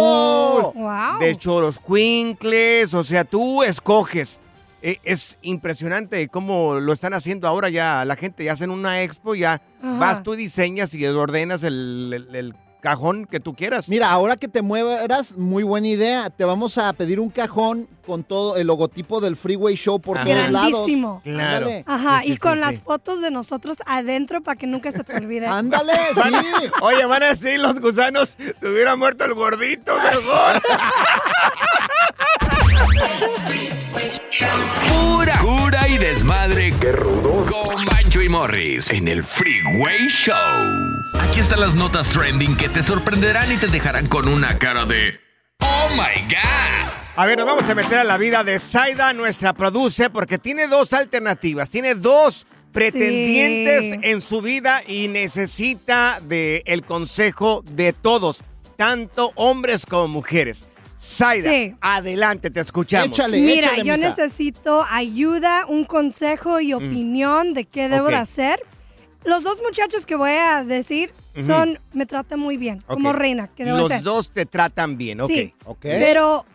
Wow. 0.75 1.19
de 1.19 1.35
Choros 1.37 1.79
Quincles, 1.79 2.93
o 2.93 3.03
sea, 3.03 3.23
tú 3.23 3.63
escoges. 3.63 4.39
Eh, 4.85 4.99
es 5.05 5.37
impresionante 5.41 6.27
cómo 6.27 6.75
lo 6.81 6.91
están 6.91 7.13
haciendo 7.13 7.47
ahora 7.47 7.69
ya 7.69 8.03
la 8.03 8.17
gente, 8.17 8.43
ya 8.43 8.51
hacen 8.51 8.69
una 8.69 9.01
expo, 9.01 9.33
ya 9.33 9.61
Ajá. 9.81 9.97
vas 9.97 10.23
tú 10.23 10.33
diseñas 10.33 10.93
y 10.93 11.05
ordenas 11.07 11.63
el, 11.63 12.11
el- 12.13 12.35
el 12.35 12.55
cajón 12.81 13.25
que 13.25 13.39
tú 13.39 13.55
quieras. 13.55 13.87
Mira, 13.87 14.09
ahora 14.09 14.35
que 14.35 14.49
te 14.49 14.61
muevas, 14.61 15.37
muy 15.37 15.63
buena 15.63 15.87
idea. 15.87 16.29
Te 16.29 16.43
vamos 16.43 16.77
a 16.77 16.91
pedir 16.91 17.21
un 17.21 17.29
cajón 17.29 17.87
con 18.05 18.25
todo 18.25 18.57
el 18.57 18.67
logotipo 18.67 19.21
del 19.21 19.37
Freeway 19.37 19.75
Show 19.77 20.01
por 20.01 20.17
Ajá. 20.17 20.25
todos 20.25 20.51
lados. 20.51 20.69
Grandísimo. 20.71 21.21
Claro. 21.23 21.55
Ándale. 21.67 21.83
Ajá, 21.87 22.19
Sí, 22.23 22.27
sí, 22.27 22.33
y 22.33 22.37
con 22.39 22.55
sí, 22.55 22.59
las 22.59 22.81
fotos 22.81 23.21
de 23.21 23.31
nosotros 23.31 23.77
adentro 23.85 24.41
para 24.43 24.57
que 24.57 24.67
nunca 24.67 24.91
se 24.91 25.05
te 25.05 25.15
olvide. 25.15 25.47
Ándale, 25.47 25.93
sí. 26.13 26.69
Oye, 26.81 27.05
van 27.05 27.23
a 27.23 27.27
decir 27.27 27.57
los 27.61 27.79
gusanos, 27.79 28.35
se 28.59 28.67
hubiera 28.69 28.97
muerto 28.97 29.23
el 29.23 29.33
gordito 29.33 29.93
mejor. 29.95 30.61
Pura 34.89 35.37
cura 35.39 35.87
y 35.87 35.97
desmadre. 35.97 36.73
¡Qué 36.79 36.91
rudos! 36.91 37.51
Con 37.51 37.85
Bancho 37.85 38.21
y 38.21 38.29
Morris 38.29 38.91
en 38.91 39.07
el 39.07 39.23
Freeway 39.23 40.07
Show. 40.07 40.35
Aquí 41.19 41.39
están 41.39 41.59
las 41.61 41.75
notas 41.75 42.09
trending 42.09 42.55
que 42.57 42.69
te 42.69 42.83
sorprenderán 42.83 43.51
y 43.51 43.57
te 43.57 43.67
dejarán 43.67 44.07
con 44.07 44.27
una 44.27 44.57
cara 44.59 44.85
de 44.85 45.19
¡Oh 45.59 45.89
my 45.91 46.21
God! 46.29 46.91
A 47.15 47.25
ver, 47.25 47.37
nos 47.37 47.45
vamos 47.45 47.69
a 47.69 47.75
meter 47.75 47.99
a 47.99 48.03
la 48.03 48.17
vida 48.17 48.43
de 48.43 48.57
Zaida, 48.59 49.13
nuestra 49.13 49.53
produce, 49.53 50.09
porque 50.09 50.39
tiene 50.39 50.67
dos 50.67 50.93
alternativas, 50.93 51.69
tiene 51.69 51.93
dos 51.93 52.47
pretendientes 52.71 53.81
Sí. 53.83 53.99
en 54.01 54.19
su 54.21 54.41
vida 54.41 54.81
y 54.87 55.07
necesita 55.09 56.19
de 56.23 56.63
el 56.65 56.83
consejo 56.83 57.63
de 57.69 57.93
todos, 57.93 58.43
tanto 58.77 59.31
hombres 59.35 59.85
como 59.85 60.07
mujeres. 60.07 60.65
Zaida, 61.03 61.49
Sí. 61.49 61.75
adelante, 61.81 62.49
te 62.49 62.61
escuchamos. 62.61 63.09
Échale. 63.09 63.37
Mira, 63.39 63.67
échale, 63.73 63.77
yo 63.83 63.97
mija. 63.97 64.09
necesito 64.09 64.85
ayuda, 64.89 65.65
un 65.67 65.83
consejo 65.83 66.61
y 66.61 66.73
opinión 66.73 67.53
de 67.53 67.65
qué 67.65 67.89
debo 67.89 68.07
de 68.07 68.15
hacer. 68.15 68.61
Los 69.25 69.43
dos 69.43 69.61
muchachos 69.61 70.05
que 70.05 70.15
voy 70.15 70.31
a 70.31 70.63
decir 70.63 71.13
son, 71.45 71.79
me 71.93 72.05
tratan 72.05 72.39
muy 72.39 72.55
bien, 72.57 72.79
como 72.87 73.11
reina, 73.11 73.47
que 73.47 73.65
debo 73.65 73.77
Los 73.79 74.03
dos 74.03 74.31
te 74.31 74.45
tratan 74.45 74.97
bien, 74.97 75.19
ok. 75.21 75.27
Sí. 75.29 75.53
Ok. 75.65 75.79
Pero, 75.81 76.45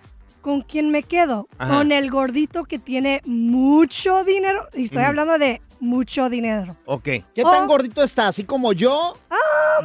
¿con 0.41 0.63
quién 0.63 0.91
me 0.91 1.03
quedo? 1.03 1.47
Ajá. 1.59 1.75
Con 1.79 1.93
el 1.93 2.11
gordito 2.11 2.65
que 2.65 2.79
tiene 2.79 3.21
mucho 3.27 4.25
dinero. 4.25 4.67
Y 4.75 4.85
estoy 4.85 5.03
hablando 5.03 5.37
de 5.39 5.61
mucho 5.81 6.29
dinero. 6.31 6.77
Ok. 6.87 7.05
¿Qué 7.05 7.43
tan 7.43 7.65
Oh. 7.65 7.67
gordito 7.67 8.03
está? 8.03 8.29
¿Así 8.29 8.45
como 8.45 8.73
yo? 8.73 9.17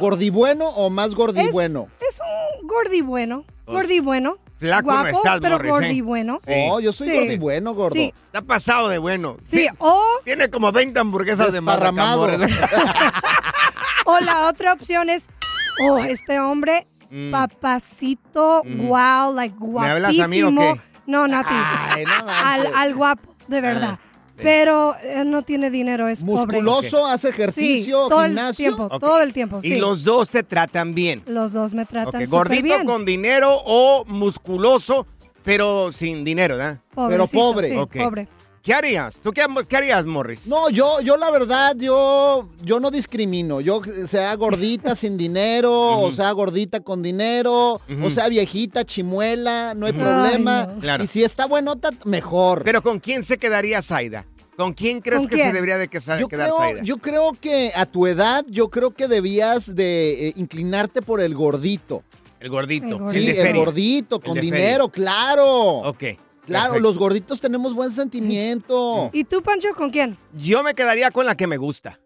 ¿Gordibueno 0.00 0.68
o 0.70 0.90
más 0.90 1.14
gordibueno? 1.14 1.88
Es, 2.00 2.14
es 2.16 2.20
un 2.60 2.66
gordi 2.66 3.00
bueno. 3.02 3.44
Gordi 4.60 4.70
bueno. 4.70 4.82
flaco 4.82 4.86
no 4.90 5.02
guapo, 5.02 5.16
estás, 5.16 5.40
pero 5.40 5.56
Morris, 5.56 5.68
¿eh? 5.68 5.70
gordi 5.72 6.00
bueno. 6.00 6.38
Sí. 6.44 6.52
Oh, 6.70 6.80
yo 6.80 6.92
soy 6.92 7.08
Sí. 7.08 7.14
gordibueno, 7.18 7.74
gordo. 7.74 7.94
Sí. 7.94 8.12
Está 8.26 8.42
pasado 8.42 8.88
de 8.88 8.98
bueno. 8.98 9.36
Sí, 9.44 9.66
o, 9.78 10.02
Tiene 10.24 10.48
como 10.50 10.72
20 10.72 10.98
hamburguesas 11.00 11.52
de. 11.52 11.60
Morris. 11.60 12.40
o 14.06 14.20
la 14.20 14.46
otra 14.48 14.72
opción 14.72 15.10
es, 15.10 15.28
oh, 15.82 15.98
este 15.98 16.40
hombre, 16.40 16.86
Mm. 17.10 17.30
papacito, 17.30 18.62
wow, 18.64 19.32
like 19.34 19.54
¿Me 19.60 19.90
hablas 19.90 20.18
a 20.18 20.26
mí 20.28 20.42
o 20.42 20.50
guapísimo. 20.50 20.74
qué? 20.74 20.80
No, 21.06 21.28
no 21.28 21.38
a 21.38 21.42
ti. 21.44 21.54
Ay, 21.54 22.04
no 22.04 22.12
al, 22.28 22.70
al 22.74 22.94
guapo, 22.94 23.34
de 23.46 23.60
verdad. 23.60 23.98
Pero 24.36 24.96
eh, 25.02 25.22
no 25.24 25.42
tiene 25.42 25.70
dinero, 25.70 26.08
es 26.08 26.24
pobre. 26.24 26.60
Musculoso, 26.60 27.06
hace 27.06 27.28
Sí, 27.28 27.34
ejercicio, 27.34 28.08
todo 28.08 28.24
gimnasio. 28.24 28.68
el 28.70 28.74
tiempo, 28.76 28.94
Ok. 28.94 29.00
todo 29.00 29.20
el 29.22 29.32
tiempo, 29.32 29.60
sí. 29.62 29.68
Y 29.74 29.76
los 29.76 30.02
dos 30.04 30.28
te 30.30 30.42
tratan 30.42 30.94
bien. 30.94 31.22
Los 31.26 31.52
dos 31.52 31.72
me 31.72 31.86
tratan 31.86 32.08
Ok, 32.22 32.28
súper 32.28 32.28
Gordito 32.30 32.62
bien. 32.64 32.84
con 32.84 33.04
dinero 33.04 33.52
o 33.64 34.04
musculoso, 34.06 35.06
pero 35.44 35.92
sin 35.92 36.24
dinero, 36.24 36.56
¿verdad? 36.56 36.78
Pobrecito, 36.94 37.38
pobre. 37.40 37.68
sí, 37.68 37.76
Ok. 37.76 37.96
pobre. 37.98 38.28
¿Qué 38.64 38.72
harías? 38.72 39.16
¿Tú 39.22 39.30
qué, 39.30 39.44
qué 39.68 39.76
harías, 39.76 40.06
Morris? 40.06 40.46
No, 40.46 40.70
yo, 40.70 41.02
yo 41.02 41.18
la 41.18 41.30
verdad, 41.30 41.76
yo, 41.76 42.48
yo 42.62 42.80
no 42.80 42.90
discrimino. 42.90 43.60
Yo 43.60 43.82
sea 44.08 44.34
gordita 44.36 44.94
sin 44.94 45.18
dinero, 45.18 46.00
o 46.00 46.10
sea 46.12 46.30
gordita 46.32 46.80
con 46.80 47.02
dinero, 47.02 47.74
o 48.02 48.10
sea 48.10 48.26
viejita, 48.28 48.82
chimuela, 48.84 49.74
no 49.74 49.84
hay 49.84 49.92
problema. 49.92 50.62
Ay, 50.62 50.66
no. 50.76 50.80
Claro. 50.80 51.04
Y 51.04 51.06
si 51.06 51.22
está 51.22 51.44
buenota, 51.44 51.90
mejor. 52.06 52.62
Pero 52.64 52.80
¿con 52.80 53.00
quién 53.00 53.22
se 53.22 53.36
quedaría 53.36 53.82
Zaida? 53.82 54.24
¿Con 54.56 54.72
quién 54.72 55.02
crees 55.02 55.18
¿Con 55.20 55.28
que 55.28 55.34
quién? 55.34 55.48
se 55.48 55.52
debería 55.52 55.76
de 55.76 55.88
que- 55.88 56.00
Yo 56.18 56.28
quedar 56.28 56.46
creo, 56.48 56.56
Zaida? 56.56 56.82
yo 56.84 56.96
creo 56.96 57.32
que 57.38 57.70
a 57.76 57.84
tu 57.84 58.06
edad, 58.06 58.46
yo 58.48 58.70
creo 58.70 58.92
que 58.94 59.08
debías 59.08 59.74
de 59.76 60.28
eh, 60.28 60.32
inclinarte 60.36 61.02
por 61.02 61.20
el 61.20 61.34
gordito. 61.34 62.02
El 62.40 62.48
gordito. 62.48 63.10
El 63.10 63.20
Sí, 63.20 63.26
de 63.32 63.50
el, 63.50 63.56
gordito, 63.58 64.16
El 64.16 64.22
con 64.22 64.34
feria. 64.36 64.50
dinero, 64.54 64.88
claro. 64.88 65.48
Ok. 65.88 66.04
Claro, 66.46 66.72
perfecto. 66.74 66.88
los 66.88 66.98
gorditos 66.98 67.40
tenemos 67.40 67.74
buen 67.74 67.90
sentimiento. 67.90 69.10
¿Y 69.12 69.24
tú, 69.24 69.42
Pancho, 69.42 69.68
con 69.76 69.90
quién? 69.90 70.16
Yo 70.34 70.62
me 70.62 70.74
quedaría 70.74 71.10
con 71.10 71.26
la 71.26 71.34
que 71.36 71.46
me 71.46 71.56
gusta. 71.56 71.98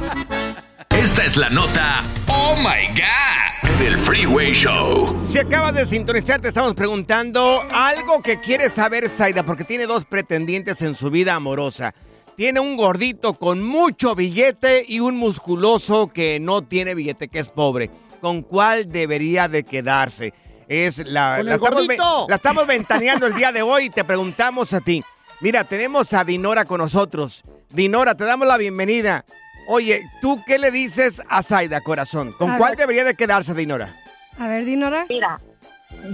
Esta 1.03 1.25
es 1.25 1.37
la 1.37 1.51
nota 1.51 2.03
Oh 2.29 2.57
My 2.57 2.89
God 2.89 3.79
del 3.79 3.99
Freeway 3.99 4.53
Show. 4.53 5.21
Si 5.23 5.39
acabas 5.39 5.75
de 5.75 5.87
sintonizar, 5.87 6.41
te 6.41 6.49
estamos 6.49 6.75
preguntando 6.75 7.63
algo 7.71 8.23
que 8.23 8.41
quiere 8.41 8.71
saber 8.71 9.09
Zaida, 9.09 9.45
porque 9.45 9.65
tiene 9.65 9.87
dos 9.87 10.05
pretendientes 10.05 10.81
en 10.83 10.95
su 10.95 11.11
vida 11.11 11.35
amorosa. 11.35 11.95
Tiene 12.37 12.61
un 12.61 12.77
gordito 12.77 13.35
con 13.35 13.63
mucho 13.63 14.15
billete 14.15 14.85
y 14.87 15.01
un 15.01 15.17
musculoso 15.17 16.09
que 16.09 16.39
no 16.41 16.63
tiene 16.63 16.95
billete, 16.95 17.29
que 17.29 17.39
es 17.41 17.51
pobre. 17.51 17.91
¿Con 18.21 18.43
cuál 18.43 18.91
debería 18.91 19.49
de 19.49 19.65
quedarse? 19.65 20.33
Es 20.69 20.99
la, 20.99 21.37
Con 21.37 21.47
la 21.47 21.53
el 21.53 21.61
estamos, 21.61 21.87
gordito. 21.87 22.27
la 22.29 22.35
estamos 22.37 22.67
ventaneando 22.67 23.27
el 23.27 23.35
día 23.35 23.53
de 23.53 23.63
hoy 23.63 23.85
y 23.85 23.91
te 23.91 24.05
preguntamos 24.05 24.73
a 24.73 24.81
ti. 24.81 25.03
Mira, 25.41 25.65
tenemos 25.65 26.13
a 26.15 26.25
Dinora 26.25 26.65
con 26.65 26.79
nosotros. 26.79 27.43
Dinora, 27.71 28.15
te 28.15 28.25
damos 28.25 28.49
la 28.49 28.57
bienvenida. 28.57 29.25
Oye, 29.69 30.03
¿tú 30.21 30.41
qué 30.47 30.59
le 30.59 30.71
dices 30.71 31.23
a 31.29 31.43
Zaida, 31.43 31.81
corazón? 31.81 32.33
¿Con 32.39 32.51
A 32.53 32.59
cuál 32.59 32.71
ver. 32.73 32.79
debería 32.81 33.05
de 33.05 33.15
quedarse, 33.15 33.55
Dinora? 33.55 33.95
A 34.39 34.49
ver, 34.49 34.65
Dinora. 34.65 35.07
Mira, 35.09 35.41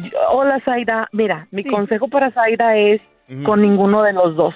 yo- 0.03 0.19
hola 0.31 0.61
Zaida. 0.65 1.09
Mira, 1.13 1.47
mi 1.51 1.63
Sí. 1.63 1.69
consejo 1.71 2.09
para 2.09 2.31
Zaida 2.31 2.77
es 2.77 3.01
con 3.45 3.61
ninguno 3.63 4.03
de 4.03 4.13
los 4.13 4.37
dos. 4.37 4.55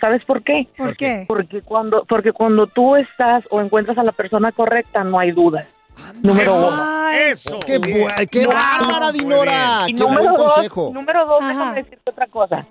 ¿Sabes 0.00 0.22
por 0.24 0.42
qué? 0.42 0.66
¿Por, 0.76 0.88
¿Por 0.88 0.96
qué? 0.96 1.24
Porque 1.26 1.62
cuando, 1.62 2.04
porque 2.06 2.32
cuando 2.32 2.66
tú 2.66 2.96
estás 2.96 3.44
o 3.50 3.60
encuentras 3.60 3.96
a 3.96 4.02
la 4.02 4.12
persona 4.12 4.52
correcta, 4.52 5.02
no 5.04 5.18
hay 5.18 5.30
dudas. 5.32 5.66
Número 6.22 6.52
Eso, 6.54 6.68
uno. 6.68 7.08
Eso. 7.12 7.60
¡Qué, 7.64 7.80
qué 8.30 8.42
No, 8.42 8.48
bárbara, 8.52 9.12
Dinora! 9.12 9.84
Y 9.86 9.94
¡Qué 9.94 10.02
número 10.02 10.22
buen 10.24 10.34
dos, 10.36 10.52
consejo! 10.54 10.90
número 10.92 11.24
dos, 11.26 11.40
Ajá. 11.42 11.48
déjame 11.52 11.82
decirte 11.82 12.10
otra 12.10 12.26
cosa. 12.26 12.66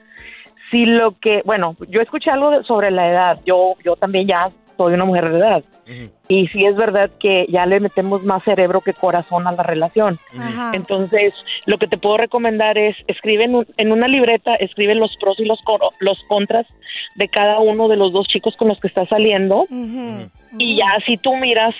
Si 0.69 0.85
lo 0.85 1.17
que, 1.19 1.41
bueno, 1.45 1.75
yo 1.87 2.01
escuché 2.01 2.29
algo 2.31 2.63
sobre 2.63 2.91
la 2.91 3.09
edad. 3.09 3.39
Yo, 3.45 3.75
yo 3.83 3.95
también 3.95 4.27
ya 4.27 4.49
soy 4.77 4.93
una 4.93 5.05
mujer 5.05 5.31
de 5.31 5.37
edad. 5.39 5.63
Y 6.27 6.47
sí 6.47 6.65
es 6.65 6.75
verdad 6.75 7.09
que 7.19 7.45
ya 7.49 7.65
le 7.65 7.79
metemos 7.79 8.23
más 8.23 8.41
cerebro 8.43 8.81
que 8.81 8.93
corazón 8.93 9.47
a 9.47 9.51
la 9.51 9.63
relación. 9.63 10.17
Entonces, 10.73 11.33
lo 11.65 11.77
que 11.77 11.87
te 11.87 11.97
puedo 11.97 12.17
recomendar 12.17 12.77
es 12.77 12.95
escribe 13.07 13.43
en, 13.45 13.55
un- 13.55 13.67
en 13.77 13.91
una 13.91 14.07
libreta, 14.07 14.55
escribe 14.55 14.95
los 14.95 15.15
pros 15.17 15.39
y 15.39 15.45
los, 15.45 15.59
coro- 15.63 15.91
los 15.99 16.17
contras 16.27 16.65
de 17.15 17.27
cada 17.27 17.59
uno 17.59 17.87
de 17.87 17.97
los 17.97 18.13
dos 18.13 18.27
chicos 18.27 18.55
con 18.55 18.67
los 18.69 18.79
que 18.79 18.87
estás 18.87 19.09
saliendo 19.09 19.65
y 20.57 20.77
ya 20.77 20.85
así 20.97 21.17
tú 21.17 21.35
miras 21.35 21.75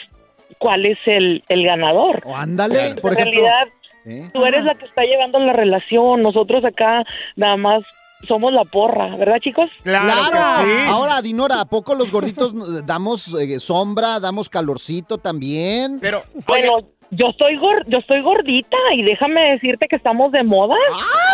cuál 0.60 0.86
es 0.86 0.97
el, 1.06 1.43
el 1.49 1.65
ganador. 1.65 2.21
O 2.25 2.36
ándale, 2.36 2.95
por 3.01 3.13
en 3.13 3.19
ejemplo. 3.19 3.41
realidad, 3.43 3.67
¿eh? 4.06 4.29
tú 4.34 4.45
eres 4.45 4.63
la 4.65 4.75
que 4.75 4.86
está 4.86 5.03
llevando 5.03 5.39
la 5.39 5.53
relación. 5.53 6.21
Nosotros 6.21 6.63
acá 6.65 7.03
nada 7.36 7.56
más 7.58 7.84
somos 8.28 8.54
la 8.54 8.64
porra, 8.66 9.16
¿verdad, 9.16 9.38
chicos? 9.42 9.70
Claro, 9.84 10.06
¡Claro! 10.30 10.66
que 10.66 10.72
sí. 10.80 10.86
Ahora, 10.90 11.22
Dinora, 11.22 11.62
¿a 11.62 11.66
poco 11.66 11.96
los 11.96 12.12
gorditos 12.12 12.54
damos 12.86 13.34
eh, 13.36 13.60
sombra, 13.60 14.20
damos 14.20 14.50
calorcito 14.50 15.18
también? 15.18 16.00
Pero, 16.02 16.24
Bueno, 16.48 16.76
oye, 16.76 16.86
yo 17.12 17.28
estoy 17.30 17.58
gor- 17.58 17.84
yo 17.88 18.00
estoy 18.00 18.22
gordita 18.24 18.78
y 18.96 19.04
déjame 19.04 19.52
decirte 19.52 19.88
que 19.88 19.96
estamos 19.98 20.32
de 20.32 20.44
moda. 20.44 20.76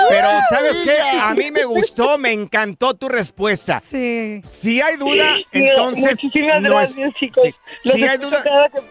pero 0.09 0.27
¿sabes 0.49 0.81
qué? 0.81 0.97
A 1.21 1.33
mí 1.33 1.51
me 1.51 1.63
gustó, 1.63 2.17
me 2.17 2.33
encantó 2.33 2.93
tu 2.95 3.07
respuesta. 3.07 3.79
Sí. 3.83 4.41
Si 4.47 4.81
hay 4.81 4.97
duda, 4.97 5.35
Sí, 5.37 5.45
entonces 5.53 6.21
muchísimas 6.23 6.61
no 6.61 6.79
es- 6.81 6.95
gracias, 6.95 7.13
chicos. 7.19 7.43
sí. 7.43 7.55
Los 7.85 7.95
Si 7.95 8.03
hay 8.03 8.17
duda, 8.17 8.43
que- 8.43 8.81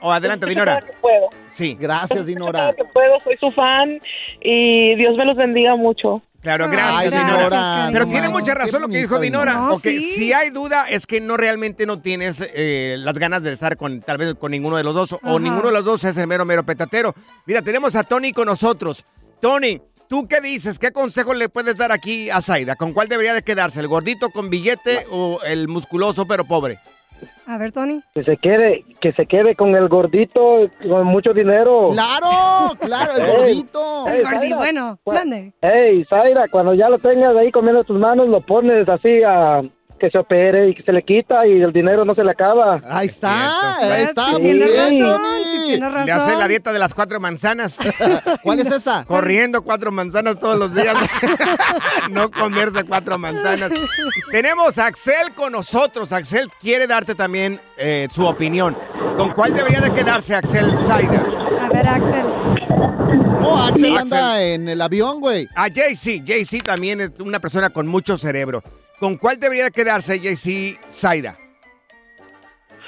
oh, 0.00 0.10
adelante, 0.12 0.46
Dinora. 0.46 0.76
cada 0.78 0.86
que 0.90 0.96
puedo. 0.98 1.28
Sí, 1.48 1.76
Gracias, 1.78 2.24
Dinora. 2.24 2.58
Cada 2.60 2.72
que 2.74 2.84
puedo, 2.84 3.18
soy 3.24 3.36
su 3.38 3.50
fan 3.52 3.98
y 4.40 4.94
Dios 4.94 5.16
me 5.16 5.26
los 5.26 5.36
bendiga 5.36 5.76
mucho. 5.76 6.22
Claro, 6.40 6.68
gracias, 6.68 7.12
Ay, 7.12 7.18
Dinora. 7.18 7.88
Pero 7.92 8.04
no 8.04 8.10
tiene 8.10 8.28
mucha 8.28 8.54
razón 8.54 8.82
lo 8.82 8.88
que 8.88 8.98
dijo 8.98 9.18
Dinora. 9.20 9.54
No, 9.54 9.72
Ok, 9.72 9.80
sí. 9.82 10.00
si 10.00 10.32
hay 10.32 10.50
duda 10.50 10.88
es 10.88 11.06
que 11.06 11.20
no 11.20 11.36
realmente 11.36 11.86
no 11.86 12.00
tienes 12.00 12.42
eh, 12.54 12.96
las 12.98 13.18
ganas 13.18 13.42
de 13.42 13.52
estar 13.52 13.76
con 13.76 14.00
tal 14.00 14.18
vez 14.18 14.34
con 14.34 14.50
ninguno 14.50 14.76
de 14.76 14.84
los 14.84 14.94
dos 14.94 15.16
o 15.22 15.38
ninguno 15.38 15.66
de 15.68 15.72
los 15.72 15.84
dos 15.84 16.04
es 16.04 16.16
el 16.16 16.26
mero 16.26 16.44
mero 16.44 16.64
petatero. 16.64 17.14
Mira, 17.46 17.62
tenemos 17.62 17.94
a 17.94 18.04
Tony 18.04 18.32
con 18.32 18.46
nosotros. 18.46 19.04
Tony, 19.40 19.80
¿tú 20.08 20.26
qué 20.26 20.40
dices? 20.40 20.78
¿Qué 20.78 20.90
consejo 20.90 21.34
le 21.34 21.48
puedes 21.48 21.76
dar 21.76 21.92
aquí 21.92 22.30
a 22.30 22.40
Zaida? 22.42 22.76
¿Con 22.76 22.92
cuál 22.92 23.08
debería 23.08 23.34
de 23.34 23.42
quedarse? 23.42 23.80
¿El 23.80 23.88
gordito 23.88 24.30
con 24.30 24.50
billete 24.50 25.06
o 25.10 25.40
el 25.46 25.68
musculoso 25.68 26.26
pero 26.26 26.44
pobre? 26.46 26.78
A 27.46 27.56
ver, 27.58 27.72
Tony. 27.72 28.02
Que 28.14 28.24
se 28.24 28.36
quede, 28.36 28.84
que 29.00 29.12
se 29.12 29.26
quede 29.26 29.54
con 29.54 29.74
el 29.74 29.88
gordito 29.88 30.68
con 30.86 31.06
mucho 31.06 31.32
dinero. 31.32 31.90
¡Claro! 31.92 32.74
¡Claro, 32.80 33.12
el 33.16 33.26
gordito! 33.26 34.08
Ey, 34.08 34.18
El 34.18 34.22
gordi, 34.24 34.38
Zaira, 34.38 34.56
bueno, 34.56 34.98
mande. 35.06 35.52
Ey, 35.62 36.04
Zaira, 36.04 36.48
cuando 36.48 36.74
ya 36.74 36.88
lo 36.88 36.98
tengas 36.98 37.34
ahí 37.36 37.50
comiendo 37.50 37.84
tus 37.84 37.98
manos, 37.98 38.28
lo 38.28 38.40
pones 38.40 38.88
así 38.88 39.22
a, 39.24 39.62
que 39.98 40.10
se 40.10 40.18
opere 40.18 40.68
y 40.70 40.74
que 40.74 40.82
se 40.82 40.92
le 40.92 41.02
quita 41.02 41.46
y 41.46 41.60
el 41.60 41.72
dinero 41.72 42.04
no 42.04 42.14
se 42.14 42.24
le 42.24 42.30
acaba. 42.30 42.80
Ahí 42.84 43.06
está, 43.06 43.76
ahí 43.76 44.02
está. 44.04 44.26
Sí, 44.26 44.36
tiene 44.36 44.66
bien, 44.66 45.04
razón, 45.04 45.22
sí, 45.42 45.64
tiene 45.66 45.88
razón. 45.90 46.06
Le 46.06 46.12
hace 46.12 46.36
la 46.36 46.48
dieta 46.48 46.72
de 46.72 46.78
las 46.78 46.94
cuatro 46.94 47.20
manzanas. 47.20 47.78
¿Cuál 48.42 48.60
es 48.60 48.70
esa? 48.70 49.04
Corriendo 49.04 49.62
cuatro 49.62 49.90
manzanas 49.90 50.38
todos 50.38 50.58
los 50.58 50.74
días. 50.74 50.96
no 52.10 52.30
comerse 52.30 52.84
cuatro 52.84 53.18
manzanas. 53.18 53.72
Tenemos 54.30 54.78
a 54.78 54.86
Axel 54.86 55.34
con 55.34 55.52
nosotros. 55.52 56.12
Axel 56.12 56.48
quiere 56.60 56.86
darte 56.86 57.14
también 57.14 57.60
eh, 57.76 58.08
su 58.12 58.24
opinión. 58.26 58.76
¿Con 59.16 59.32
cuál 59.32 59.52
debería 59.52 59.80
de 59.80 59.90
quedarse 59.92 60.34
Axel 60.34 60.76
Zaida? 60.78 61.26
A 61.60 61.68
ver, 61.68 61.88
Axel. 61.88 62.26
Oh, 63.42 63.56
Axel 63.56 63.96
Axel. 63.96 63.98
anda 63.98 64.42
en 64.42 64.68
el 64.68 64.80
avión, 64.80 65.20
güey. 65.20 65.48
A 65.54 65.68
JC. 65.68 66.22
JC 66.24 66.62
también 66.62 67.00
es 67.00 67.10
una 67.20 67.40
persona 67.40 67.70
con 67.70 67.86
mucho 67.86 68.16
cerebro. 68.16 68.62
¿Con 69.00 69.16
cuál 69.16 69.38
debería 69.38 69.64
de 69.64 69.70
quedarse 69.70 70.18
JC 70.18 70.78
Zaida? 70.90 71.36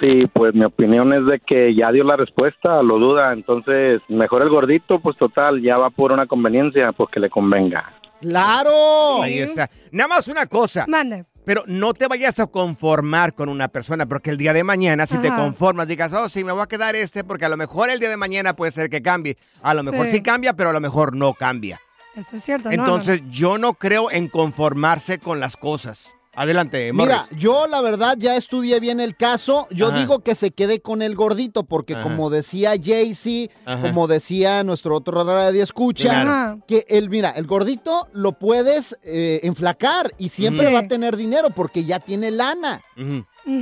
Sí, 0.01 0.27
pues 0.33 0.55
mi 0.55 0.65
opinión 0.65 1.13
es 1.13 1.27
de 1.27 1.41
que 1.47 1.75
ya 1.75 1.93
dio 1.93 2.05
la 2.05 2.17
respuesta, 2.17 2.83
lo 2.83 2.99
duda, 2.99 3.33
entonces 3.35 4.01
mejor 4.09 4.43
el 4.43 4.49
gordito, 4.49 4.99
pues 5.01 5.17
total, 5.19 5.61
ya 5.63 5.77
va 5.77 5.91
por 5.91 6.11
una 6.13 6.27
conveniencia, 6.27 6.91
pues 6.93 7.11
que 7.13 7.21
le 7.21 7.29
convenga. 7.29 7.93
¡Claro! 8.23 9.23
Ahí 9.23 9.39
está. 9.41 9.71
Nada 9.93 10.09
más 10.09 10.29
una 10.29 10.47
cosa. 10.47 10.87
Mande. 10.89 11.27
Pero 11.45 11.65
no 11.67 11.93
te 11.95 12.07
vayas 12.07 12.39
a 12.39 12.47
conformar 12.47 13.35
con 13.35 13.49
una 13.49 13.69
persona, 13.69 14.07
porque 14.07 14.31
el 14.31 14.37
día 14.37 14.53
de 14.53 14.63
mañana, 14.65 15.07
si 15.07 15.19
te 15.19 15.29
conformas, 15.31 15.87
digas, 15.89 16.13
oh, 16.13 16.29
sí, 16.29 16.45
me 16.45 16.53
voy 16.53 16.63
a 16.63 16.67
quedar 16.67 16.95
este, 16.97 17.25
porque 17.25 17.47
a 17.47 17.49
lo 17.49 17.57
mejor 17.57 17.91
el 17.91 17.99
día 17.99 18.11
de 18.11 18.17
mañana 18.17 18.55
puede 18.55 18.73
ser 18.73 18.89
que 18.91 19.03
cambie. 19.03 19.37
A 19.63 19.75
lo 19.75 19.83
mejor 19.83 20.07
sí, 20.07 20.13
Sí. 20.13 20.23
cambia, 20.23 20.53
pero 20.55 20.71
a 20.71 20.73
lo 20.73 20.81
mejor 20.81 21.15
no 21.17 21.33
cambia. 21.35 21.81
Eso 22.17 22.37
es 22.37 22.43
cierto. 22.45 22.71
no, 22.71 22.77
no, 22.77 22.83
Entonces, 22.85 23.23
yo 23.31 23.59
no 23.59 23.75
creo 23.75 24.11
en 24.11 24.29
conformarse 24.29 25.19
con 25.19 25.41
las 25.41 25.57
cosas. 25.57 26.15
Adelante, 26.33 26.93
Mira, 26.93 27.25
Morris. 27.29 27.39
yo 27.43 27.67
la 27.67 27.81
verdad 27.81 28.15
ya 28.17 28.37
estudié 28.37 28.79
bien 28.79 29.01
el 29.01 29.17
caso. 29.17 29.67
Yo 29.73 29.89
Ajá. 29.89 29.99
digo 29.99 30.21
que 30.21 30.37
se 30.37 30.53
quede 30.53 30.81
con 30.81 31.03
el 31.03 31.17
gordito, 31.17 31.65
porque 31.65 31.95
Ajá. 31.95 32.05
como 32.05 32.31
decía 32.31 32.75
Jaycee, 32.81 33.51
Ajá. 33.65 33.83
como 33.83 34.07
decía 34.07 34.63
nuestro 34.63 34.95
otro 34.95 35.25
radio 35.25 35.61
escucha, 35.63 36.05
Claro. 36.09 36.31
Ajá. 36.31 36.59
que 36.69 36.87
el, 36.89 37.11
mira, 37.11 37.31
el 37.31 37.47
gordito 37.49 38.09
lo 38.13 38.39
puedes 38.39 38.97
eh, 39.03 39.41
enflacar 39.43 40.13
y 40.19 40.29
siempre 40.29 40.73
va 40.73 40.79
a 40.81 40.89
tener 40.89 41.17
dinero 41.17 41.51
porque 41.51 41.85
ya 41.85 41.99
tiene 41.99 42.31
lana. 42.31 42.81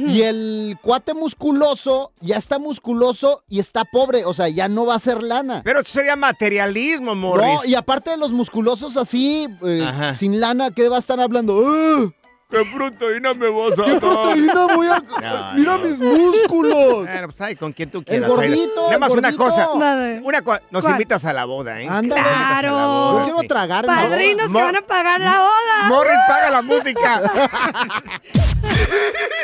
Y 0.09 0.23
el 0.23 0.77
cuate 0.83 1.15
musculoso 1.15 2.13
ya 2.21 2.37
está 2.37 2.59
musculoso 2.59 3.43
y 3.49 3.59
está 3.59 3.85
pobre, 3.85 4.25
o 4.25 4.35
sea, 4.35 4.49
ya 4.49 4.69
no 4.69 4.85
va 4.85 4.95
a 4.95 4.99
ser 4.99 5.23
lana. 5.23 5.63
Pero 5.65 5.81
eso 5.81 5.93
sería 5.93 6.17
materialismo, 6.17 7.15
Morris. 7.15 7.47
No, 7.47 7.65
y 7.65 7.75
aparte 7.75 8.11
de 8.11 8.19
los 8.19 8.33
musculosos 8.33 8.97
así, 8.97 9.49
eh, 9.63 10.13
sin 10.15 10.41
lana, 10.41 10.71
¿qué 10.71 10.89
va 10.89 10.97
a 10.97 10.99
estar 10.99 11.21
hablando? 11.21 11.63
¡Ah! 11.65 12.13
¿Qué 12.51 12.65
proteína 12.75 13.35
me 13.35 13.51
vas 13.51 13.79
a 13.79 13.85
¿Qué 13.85 14.01
proteína 14.01 14.67
voy 14.75 14.87
a...? 14.87 14.99
No, 15.21 15.53
¡Mira 15.55 15.73
no. 15.77 15.79
mis 15.85 16.01
músculos! 16.01 17.05
Bueno, 17.05 17.29
pues 17.29 17.41
ay, 17.43 17.57
con 17.57 17.73
quien 17.75 17.91
tú 17.91 17.99
El 17.99 18.05
quieras. 18.07 18.31
Zaida. 18.31 18.49
gordito, 18.57 18.81
Nada 18.85 18.95
el 18.95 19.01
más 19.01 19.11
una 19.11 19.33
cosa. 19.37 19.69
Madre. 19.75 20.21
Una 20.25 20.41
cosa. 20.41 20.63
Nos 20.71 20.83
¿Cuál? 20.83 20.95
invitas 20.95 21.25
a 21.27 21.33
la 21.35 21.45
boda, 21.45 21.79
¿eh? 21.79 21.87
Ándale. 21.87 22.23
Claro. 22.23 22.73
boda, 22.73 23.19
Yo 23.19 23.25
quiero 23.27 23.41
sí. 23.43 23.49
tragar 23.49 23.85
Padrinos 23.85 24.47
que 24.51 24.63
van 24.63 24.77
a 24.77 24.81
pagar 24.81 25.21
la 25.21 25.39
boda. 25.41 25.89
Morris, 25.89 26.19
paga 26.27 26.51
la 26.51 26.63
música. 26.63 27.23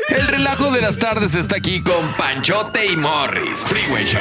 El 0.09 0.27
relajo 0.29 0.71
de 0.71 0.81
las 0.81 0.99
tardes 0.99 1.35
está 1.35 1.57
aquí 1.57 1.83
con 1.83 2.09
Panchote 2.17 2.87
y 2.87 2.97
Morris. 2.97 3.61
Freeway 3.69 4.07
Show. 4.07 4.21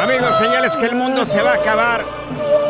Amigos, 0.00 0.36
señales 0.36 0.76
que 0.76 0.86
el 0.86 0.96
mundo 0.96 1.24
se 1.26 1.40
va 1.42 1.52
a 1.52 1.54
acabar. 1.54 2.21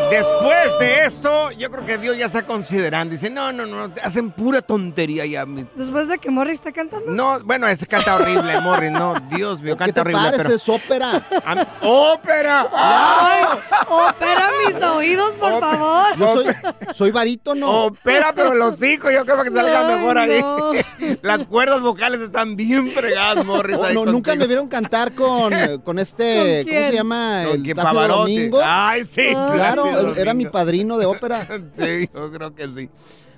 Después 0.09 0.79
de 0.79 1.05
esto, 1.05 1.51
yo 1.51 1.71
creo 1.71 1.85
que 1.85 1.97
Dios 1.97 2.17
ya 2.17 2.27
está 2.27 2.45
considerando. 2.45 3.11
Dice, 3.13 3.29
no, 3.29 3.51
no, 3.51 3.65
no, 3.65 3.91
hacen 4.03 4.31
pura 4.31 4.61
tontería 4.61 5.25
ya. 5.25 5.45
Después 5.75 6.07
de 6.07 6.17
que 6.19 6.29
Morris 6.29 6.53
está 6.59 6.71
cantando. 6.71 7.11
No, 7.11 7.39
bueno, 7.43 7.67
ese 7.67 7.87
canta 7.87 8.15
horrible, 8.15 8.59
Morris, 8.61 8.91
no, 8.91 9.15
Dios 9.35 9.61
mío, 9.61 9.73
¿Qué 9.75 9.79
canta 9.79 9.93
te 9.95 10.01
horrible. 10.01 10.21
parece? 10.23 10.43
pero- 10.43 10.55
Es 10.55 10.69
ópera. 10.69 11.21
Am- 11.45 11.65
¡Ópera! 11.81 12.67
Ay, 12.73 13.43
opera 13.89 14.49
mis 14.67 14.83
oídos, 14.83 15.31
por 15.37 15.53
Opera. 15.53 15.71
favor. 15.71 16.17
Yo 16.17 16.33
soy, 16.33 16.45
soy 16.93 17.11
barítono. 17.11 17.69
Opera, 17.85 18.31
pero 18.35 18.53
los 18.53 18.81
hijos, 18.83 19.11
yo 19.11 19.25
creo 19.25 19.43
que 19.43 19.51
salga 19.51 19.87
Ay, 19.87 19.95
mejor 19.95 20.17
ahí. 20.17 20.41
no. 20.41 20.71
Las 21.21 21.45
cuerdas 21.45 21.81
vocales 21.81 22.21
están 22.21 22.55
bien 22.55 22.87
fregadas, 22.89 23.43
Morris. 23.45 23.77
Oh, 23.79 23.89
no, 23.93 24.05
nunca 24.05 24.35
me 24.35 24.45
vieron 24.47 24.67
cantar 24.67 25.11
con, 25.13 25.51
con 25.83 25.99
este, 25.99 26.63
¿Con 26.65 26.73
¿cómo 26.73 26.89
se 26.89 26.99
ay 26.99 27.45
Con 27.57 27.65
El 27.65 27.75
Pavarotti. 27.75 28.35
Domingo. 28.35 28.59
Ay, 28.63 29.05
sí, 29.05 29.29
Claro, 29.53 29.83
Era 30.15 30.33
mi 30.33 30.45
padrino 30.45 30.97
de 30.97 31.05
ópera. 31.05 31.47
Sí, 31.77 32.09
yo 32.13 32.31
creo 32.31 32.53
que 32.55 32.67
sí. 32.67 32.89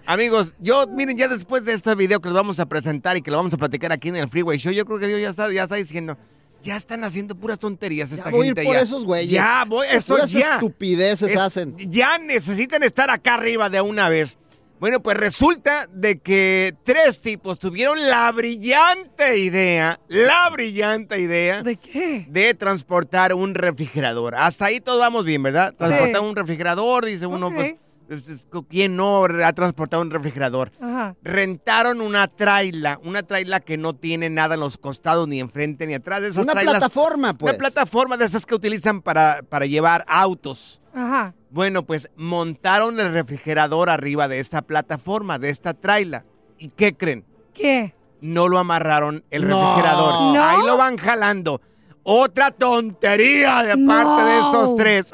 Amigos, 0.07 0.53
yo, 0.59 0.85
miren, 0.87 1.17
ya 1.17 1.27
después 1.27 1.65
de 1.65 1.73
este 1.73 1.95
video 1.95 2.21
que 2.21 2.29
les 2.29 2.35
vamos 2.35 2.59
a 2.59 2.65
presentar 2.67 3.17
y 3.17 3.21
que 3.21 3.31
lo 3.31 3.37
vamos 3.37 3.53
a 3.53 3.57
platicar 3.57 3.91
aquí 3.91 4.09
en 4.09 4.15
el 4.17 4.29
Freeway 4.29 4.57
Show, 4.59 4.71
yo 4.71 4.85
creo 4.85 4.99
que 4.99 5.07
Dios 5.07 5.19
ya 5.19 5.29
está, 5.29 5.51
ya 5.51 5.63
está 5.63 5.75
diciendo, 5.75 6.15
ya 6.61 6.75
están 6.77 7.03
haciendo 7.03 7.33
puras 7.35 7.57
tonterías 7.57 8.11
esta 8.11 8.25
Ya 8.25 8.31
voy 8.31 8.47
a 8.47 8.49
ir 8.51 8.55
gente. 8.55 8.63
por 8.65 8.75
ya. 8.75 8.81
esos 8.81 9.03
güeyes. 9.03 9.31
Ya, 9.31 9.65
voy, 9.67 9.87
esto 9.89 10.13
Puras 10.13 10.31
ya. 10.31 10.55
estupideces 10.55 11.31
Es- 11.31 11.37
hacen. 11.39 11.75
Ya 11.77 12.19
necesitan 12.19 12.83
estar 12.83 13.09
acá 13.09 13.33
arriba 13.35 13.69
de 13.71 13.81
una 13.81 14.07
vez. 14.09 14.37
Bueno, 14.79 15.01
pues 15.01 15.15
resulta 15.17 15.87
de 15.91 16.19
que 16.19 16.75
tres 16.83 17.21
tipos 17.21 17.57
tuvieron 17.59 18.07
la 18.09 18.31
brillante 18.31 19.37
idea, 19.39 19.99
la 20.09 20.49
brillante 20.51 21.19
idea 21.19 21.63
¿De 21.63 21.77
qué? 21.77 22.25
de 22.29 22.53
transportar 22.53 23.33
un 23.33 23.55
refrigerador. 23.55 24.35
Hasta 24.35 24.65
ahí 24.65 24.81
todos 24.81 24.99
vamos 24.99 25.23
bien, 25.23 25.41
¿verdad? 25.43 25.73
Transportar 25.77 26.21
un 26.21 26.35
refrigerador, 26.35 27.05
dice 27.05 27.25
uno, 27.25 27.51
pues, 27.51 27.75
pues, 28.07 28.21
¿quién 28.69 28.95
no 28.97 29.23
ha 29.25 29.53
transportado 29.53 30.01
un 30.03 30.11
refrigerador? 30.11 30.71
Ajá. 30.81 31.15
Rentaron 31.23 32.01
una 32.01 32.27
traila, 32.27 32.99
una 33.03 33.23
traila 33.23 33.61
que 33.61 33.77
no 33.77 33.95
tiene 33.95 34.29
nada 34.29 34.55
en 34.55 34.59
los 34.59 34.77
costados, 34.77 35.27
ni 35.27 35.39
enfrente, 35.39 35.87
ni 35.87 35.93
atrás. 35.95 36.21
Esas 36.21 36.43
Una 36.43 36.53
trailas- 36.53 36.75
plataforma, 36.75 37.33
pues. 37.35 37.53
Una 37.53 37.57
plataforma 37.59 38.17
de 38.17 38.25
esas 38.25 38.45
que 38.45 38.53
utilizan 38.53 39.01
para, 39.01 39.41
para 39.49 39.65
llevar 39.65 40.03
autos. 40.07 40.81
Ajá. 40.93 41.33
Bueno, 41.55 41.85
pues 41.85 42.09
montaron 42.17 42.99
el 42.99 43.13
refrigerador 43.13 43.89
arriba 43.89 44.27
de 44.27 44.41
esta 44.41 44.61
plataforma, 44.63 45.39
de 45.39 45.51
esta 45.51 45.73
traila. 45.73 46.25
¿Y 46.59 46.67
qué 46.67 46.97
creen? 46.97 47.23
¿Qué? 47.53 47.95
No 48.19 48.49
lo 48.49 48.59
amarraron 48.59 49.23
el 49.31 49.47
No. 49.47 49.61
refrigerador. 49.61 50.35
¿No? 50.35 50.43
Ahí 50.43 50.57
lo 50.65 50.75
van 50.75 50.97
jalando. 50.97 51.61
Otra 52.03 52.51
tontería 52.51 53.63
de 53.63 53.77
No. 53.77 53.87
parte 53.87 54.23
de 54.25 54.35
estos 54.39 54.75
tres. 54.75 55.11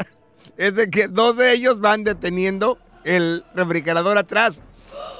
Es 0.57 0.73
de 0.73 0.89
que 0.89 1.07
dos 1.07 1.37
de 1.37 1.53
ellos 1.53 1.79
van 1.79 2.03
deteniendo 2.03 2.79
el 3.03 3.45
refrigerador 3.53 4.17
atrás. 4.17 4.63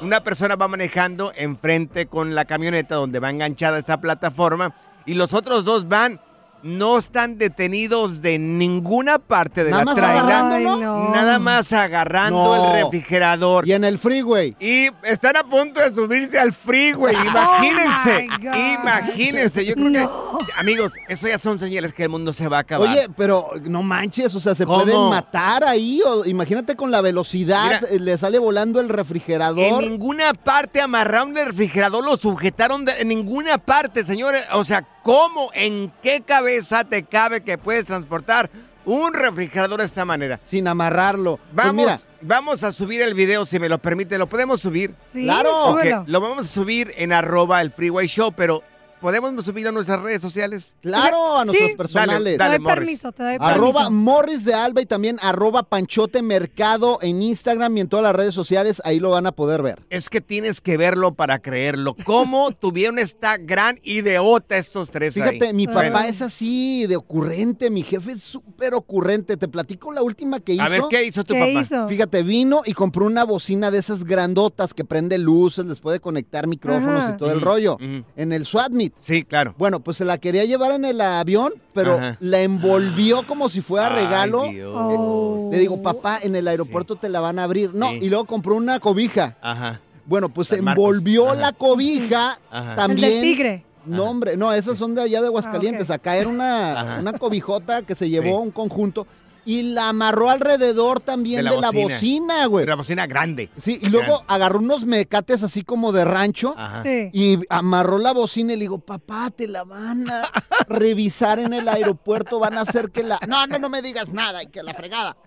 Una 0.01 0.23
persona 0.23 0.55
va 0.55 0.67
manejando 0.67 1.33
enfrente 1.35 2.07
con 2.07 2.33
la 2.33 2.45
camioneta 2.45 2.95
donde 2.95 3.19
va 3.19 3.29
enganchada 3.29 3.77
esa 3.77 4.01
plataforma 4.01 4.75
y 5.05 5.13
los 5.13 5.35
otros 5.35 5.65
dos 5.65 5.87
van 5.87 6.19
no 6.63 6.97
están 6.97 7.37
detenidos 7.37 8.21
de 8.21 8.37
ninguna 8.39 9.19
parte 9.19 9.63
de 9.63 9.71
Nada 9.71 9.83
la 9.83 9.85
más 9.85 9.95
traila. 9.95 10.49
Ay, 10.55 10.63
no. 10.65 11.09
Nada 11.09 11.39
más 11.39 11.71
agarrando 11.73 12.55
No. 12.55 12.75
el 12.75 12.83
refrigerador. 12.83 13.67
Y 13.67 13.73
en 13.73 13.83
el 13.83 13.97
freeway. 13.99 14.55
Y 14.59 14.87
están 15.03 15.37
a 15.37 15.43
punto 15.43 15.79
de 15.79 15.91
subirse 15.93 16.39
al 16.39 16.53
freeway. 16.53 17.15
Imagínense. 17.25 18.27
Oh 18.29 18.37
my 18.39 18.45
God. 18.47 18.55
imagínense. 18.81 19.65
Yo 19.65 19.73
creo 19.75 19.89
No. 19.89 20.37
que, 20.37 20.45
amigos, 20.59 20.93
eso 21.07 21.27
ya 21.27 21.37
son 21.39 21.59
señales 21.59 21.93
que 21.93 22.03
el 22.03 22.09
mundo 22.09 22.33
se 22.33 22.47
va 22.47 22.57
a 22.57 22.61
acabar. 22.61 22.89
Oye, 22.89 23.07
pero 23.15 23.49
no 23.63 23.81
manches, 23.83 24.33
o 24.35 24.39
sea, 24.39 24.55
se 24.55 24.65
¿Cómo? 24.65 24.83
pueden 24.83 25.09
matar 25.09 25.63
ahí. 25.63 26.01
O, 26.05 26.25
imagínate 26.25 26.75
con 26.75 26.91
la 26.91 27.01
velocidad, 27.01 27.65
Mira. 27.81 27.93
eh, 27.95 27.99
le 27.99 28.17
sale 28.17 28.39
volando 28.39 28.79
el 28.79 28.89
refrigerador. 28.89 29.61
en 29.61 29.77
ninguna 29.79 30.33
parte 30.33 30.81
amarraron 30.81 31.37
el 31.37 31.45
refrigerador, 31.47 32.03
lo 32.03 32.17
sujetaron 32.17 32.85
de- 32.85 32.99
en 33.01 33.07
ninguna 33.07 33.57
parte, 33.57 34.03
señores. 34.05 34.43
O 34.53 34.63
sea, 34.65 34.81
¿cómo, 35.01 35.51
en 35.53 35.91
qué 36.01 36.21
cabeza 36.21 36.83
te 36.83 37.03
cabe 37.03 37.41
que 37.41 37.57
puedes 37.57 37.85
transportar 37.85 38.49
un 38.85 39.13
refrigerador 39.13 39.79
de 39.79 39.85
esta 39.85 40.05
manera? 40.05 40.39
Sin 40.43 40.67
amarrarlo. 40.67 41.37
Pues 41.37 41.53
Vamos, 41.53 41.75
mira, 41.75 41.99
vamos 42.21 42.63
a 42.63 42.71
subir 42.71 43.01
el 43.01 43.13
video, 43.13 43.45
si 43.45 43.59
me 43.59 43.69
lo 43.69 43.77
permite. 43.77 44.17
¿Lo 44.17 44.27
podemos 44.27 44.61
subir? 44.61 44.93
Sí, 45.07 45.23
Claro. 45.23 46.03
Lo 46.07 46.21
vamos 46.21 46.45
a 46.45 46.49
subir 46.49 46.93
en 46.97 47.13
arroba 47.13 47.61
el 47.61 47.71
Freeway 47.71 48.07
Show, 48.07 48.31
pero 48.35 48.63
¿podemos 49.01 49.43
subir 49.43 49.67
a 49.67 49.71
nuestras 49.71 50.01
redes 50.01 50.21
sociales? 50.21 50.73
claro, 50.81 51.37
a 51.37 51.41
Sí. 51.41 51.47
nuestros 51.47 51.75
personales. 51.75 52.33
Te 52.33 52.37
Dale, 52.37 52.57
doy 52.57 52.59
Morris. 52.63 52.75
permiso, 52.79 53.11
te 53.11 53.23
doy 53.23 53.37
Arroba 53.39 53.73
permiso. 53.85 53.91
Morris 53.91 54.45
de 54.45 54.53
Alba 54.53 54.81
y 54.81 54.85
también 54.85 55.17
arroba 55.21 55.63
Panchote 55.63 56.21
Mercado 56.21 56.99
en 57.01 57.21
Instagram 57.21 57.77
y 57.77 57.81
en 57.81 57.87
todas 57.89 58.03
las 58.03 58.15
redes 58.15 58.33
sociales. 58.33 58.81
Ahí 58.85 58.99
lo 58.99 59.09
van 59.09 59.25
a 59.27 59.31
poder 59.31 59.61
ver. 59.61 59.79
Es 59.89 60.09
que 60.09 60.21
tienes 60.21 60.61
que 60.61 60.77
verlo 60.77 61.13
para 61.13 61.39
creerlo. 61.39 61.95
¿Cómo 62.05 62.51
tuvieron 62.59 62.99
esta 62.99 63.37
gran 63.37 63.79
ideota 63.83 64.57
estos 64.57 64.89
tres 64.91 65.17
ahí? 65.17 65.23
Fíjate, 65.23 65.53
mi 65.53 65.65
Bueno, 65.67 65.93
papá 65.93 66.07
es 66.07 66.21
así 66.21 66.85
de 66.87 66.95
ocurrente, 66.95 67.69
mi 67.69 67.83
jefe 67.83 68.11
es 68.11 68.21
súper 68.21 68.73
ocurrente. 68.73 69.37
Te 69.37 69.47
platico 69.47 69.91
la 69.91 70.03
última 70.03 70.39
que 70.39 70.53
hizo. 70.53 70.63
A 70.63 70.69
ver, 70.69 70.81
¿qué 70.89 71.03
hizo 71.05 71.23
tu 71.23 71.33
¿Qué 71.33 71.39
papá? 71.39 71.51
hizo? 71.51 71.87
Fíjate, 71.87 72.23
vino 72.23 72.61
y 72.65 72.73
compró 72.73 73.05
una 73.05 73.23
bocina 73.23 73.71
de 73.71 73.79
esas 73.79 74.03
grandotas 74.03 74.73
que 74.73 74.85
prende 74.85 75.17
luces, 75.17 75.65
les 75.65 75.79
puede 75.79 75.99
conectar 75.99 76.47
micrófonos 76.47 77.03
Ajá. 77.03 77.13
y 77.15 77.17
todo 77.17 77.31
el 77.31 77.41
rollo. 77.41 77.77
En 78.15 78.31
el 78.33 78.45
SWAT 78.45 78.71
Meet. 78.71 78.90
Sí, 78.99 79.23
claro. 79.23 79.55
Bueno, 79.57 79.79
pues 79.79 79.97
se 79.97 80.05
la 80.05 80.17
quería 80.17 80.45
llevar 80.45 80.71
en 80.73 80.85
el 80.85 81.01
avión, 81.01 81.53
pero 81.73 81.95
Ajá. 81.97 82.17
la 82.19 82.41
envolvió 82.41 83.25
como 83.25 83.49
si 83.49 83.61
fuera 83.61 83.87
Ay, 83.95 84.03
regalo. 84.05 84.43
Dios. 84.49 84.73
Oh. 84.75 85.49
Le 85.51 85.57
digo, 85.59 85.81
papá, 85.81 86.19
en 86.21 86.35
el 86.35 86.47
aeropuerto 86.47 86.95
te 86.95 87.09
la 87.09 87.19
van 87.19 87.39
a 87.39 87.43
abrir. 87.45 87.73
No, 87.73 87.89
Sí. 87.89 87.99
y 88.03 88.09
luego 88.09 88.25
compró 88.25 88.55
una 88.55 88.79
cobija. 88.79 89.37
Ajá. 89.41 89.81
Bueno, 90.05 90.29
pues 90.29 90.51
Marcos. 90.61 90.67
envolvió 90.83 91.27
Ajá. 91.29 91.35
la 91.39 91.51
cobija 91.53 92.37
Ajá. 92.51 92.75
también. 92.75 93.05
El 93.07 93.13
del 93.13 93.21
tigre. 93.23 93.65
No, 93.85 94.03
hombre, 94.05 94.37
no, 94.37 94.53
esas 94.53 94.77
son 94.77 94.93
de 94.93 95.01
allá 95.01 95.21
de 95.21 95.27
Aguascalientes. 95.27 95.89
Ah, 95.89 95.95
ok. 95.95 95.99
Acá 96.01 96.17
era 96.17 96.29
una, 96.29 96.97
una 96.99 97.13
cobijota 97.13 97.81
que 97.81 97.95
se 97.95 98.07
llevó 98.09 98.37
Sí. 98.37 98.43
un 98.43 98.51
conjunto 98.51 99.07
y 99.45 99.73
la 99.73 99.89
amarró 99.89 100.29
alrededor 100.29 101.01
también 101.01 101.43
de 101.43 101.57
la, 101.57 101.71
bocina, 101.71 102.45
güey. 102.45 102.65
Una 102.65 102.75
bocina 102.75 103.07
grande. 103.07 103.49
Sí, 103.57 103.79
y 103.81 103.87
luego 103.89 104.23
agarró 104.27 104.59
unos 104.59 104.85
mecates 104.85 105.43
así 105.43 105.63
como 105.63 105.91
de 105.91 106.05
rancho 106.05 106.53
Ajá. 106.57 106.83
Sí. 106.83 107.09
y 107.13 107.39
amarró 107.49 107.97
la 107.97 108.13
bocina 108.13 108.53
y 108.53 108.57
le 108.57 108.61
digo, 108.61 108.79
papá, 108.79 109.29
te 109.31 109.47
la 109.47 109.63
van 109.63 110.09
a 110.09 110.23
revisar 110.67 111.39
en 111.39 111.53
el 111.53 111.67
aeropuerto, 111.67 112.39
van 112.39 112.57
a 112.57 112.61
hacer 112.61 112.91
que 112.91 113.03
la... 113.03 113.19
No, 113.27 113.47
no, 113.47 113.57
no 113.57 113.69
me 113.69 113.81
digas 113.81 114.09
nada 114.13 114.43
y 114.43 114.47
que 114.47 114.63
la 114.63 114.73
fregada. 114.73 115.17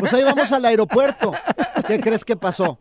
Pues 0.00 0.12
ahí 0.12 0.22
vamos 0.22 0.52
al 0.52 0.64
aeropuerto. 0.64 1.32
¿Qué 1.86 2.00
crees 2.00 2.24
que 2.24 2.36
pasó? 2.36 2.78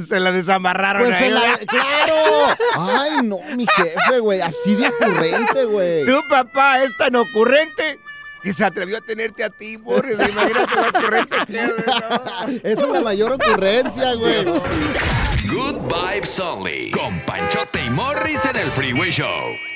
Se 0.00 0.18
la 0.18 0.32
desamarraron 0.32 1.04
Pues 1.04 1.14
a 1.14 1.18
se 1.18 1.30
la... 1.30 1.58
¡Claro! 1.66 2.56
Ay, 2.76 3.22
no, 3.22 3.38
mi 3.56 3.66
jefe, 3.66 4.18
güey, 4.18 4.40
así 4.40 4.74
de 4.74 4.88
ocurrente, 4.88 5.64
güey. 5.64 6.04
Tu 6.04 6.20
papá 6.28 6.82
es 6.82 6.96
tan 6.96 7.14
ocurrente 7.14 7.98
que 8.46 8.52
se 8.52 8.64
atrevió 8.64 8.98
a 8.98 9.00
tenerte 9.00 9.42
a 9.42 9.50
ti, 9.50 9.76
Morris. 9.76 10.16
Imagínate 10.20 10.76
lo 10.76 10.88
ocurrente 10.88 11.36
que 11.48 11.64
es, 11.64 12.64
Esa 12.64 12.82
es 12.82 12.88
la 12.88 13.00
mayor 13.00 13.32
ocurrencia, 13.32 14.14
güey. 14.14 14.44
Good 14.44 15.92
Vibes 15.92 16.38
Only. 16.38 16.92
Con 16.92 17.18
Panchote 17.26 17.84
y 17.84 17.90
Morris 17.90 18.44
en 18.44 18.54
el 18.54 18.68
Freeway 18.68 19.10
Show. 19.10 19.75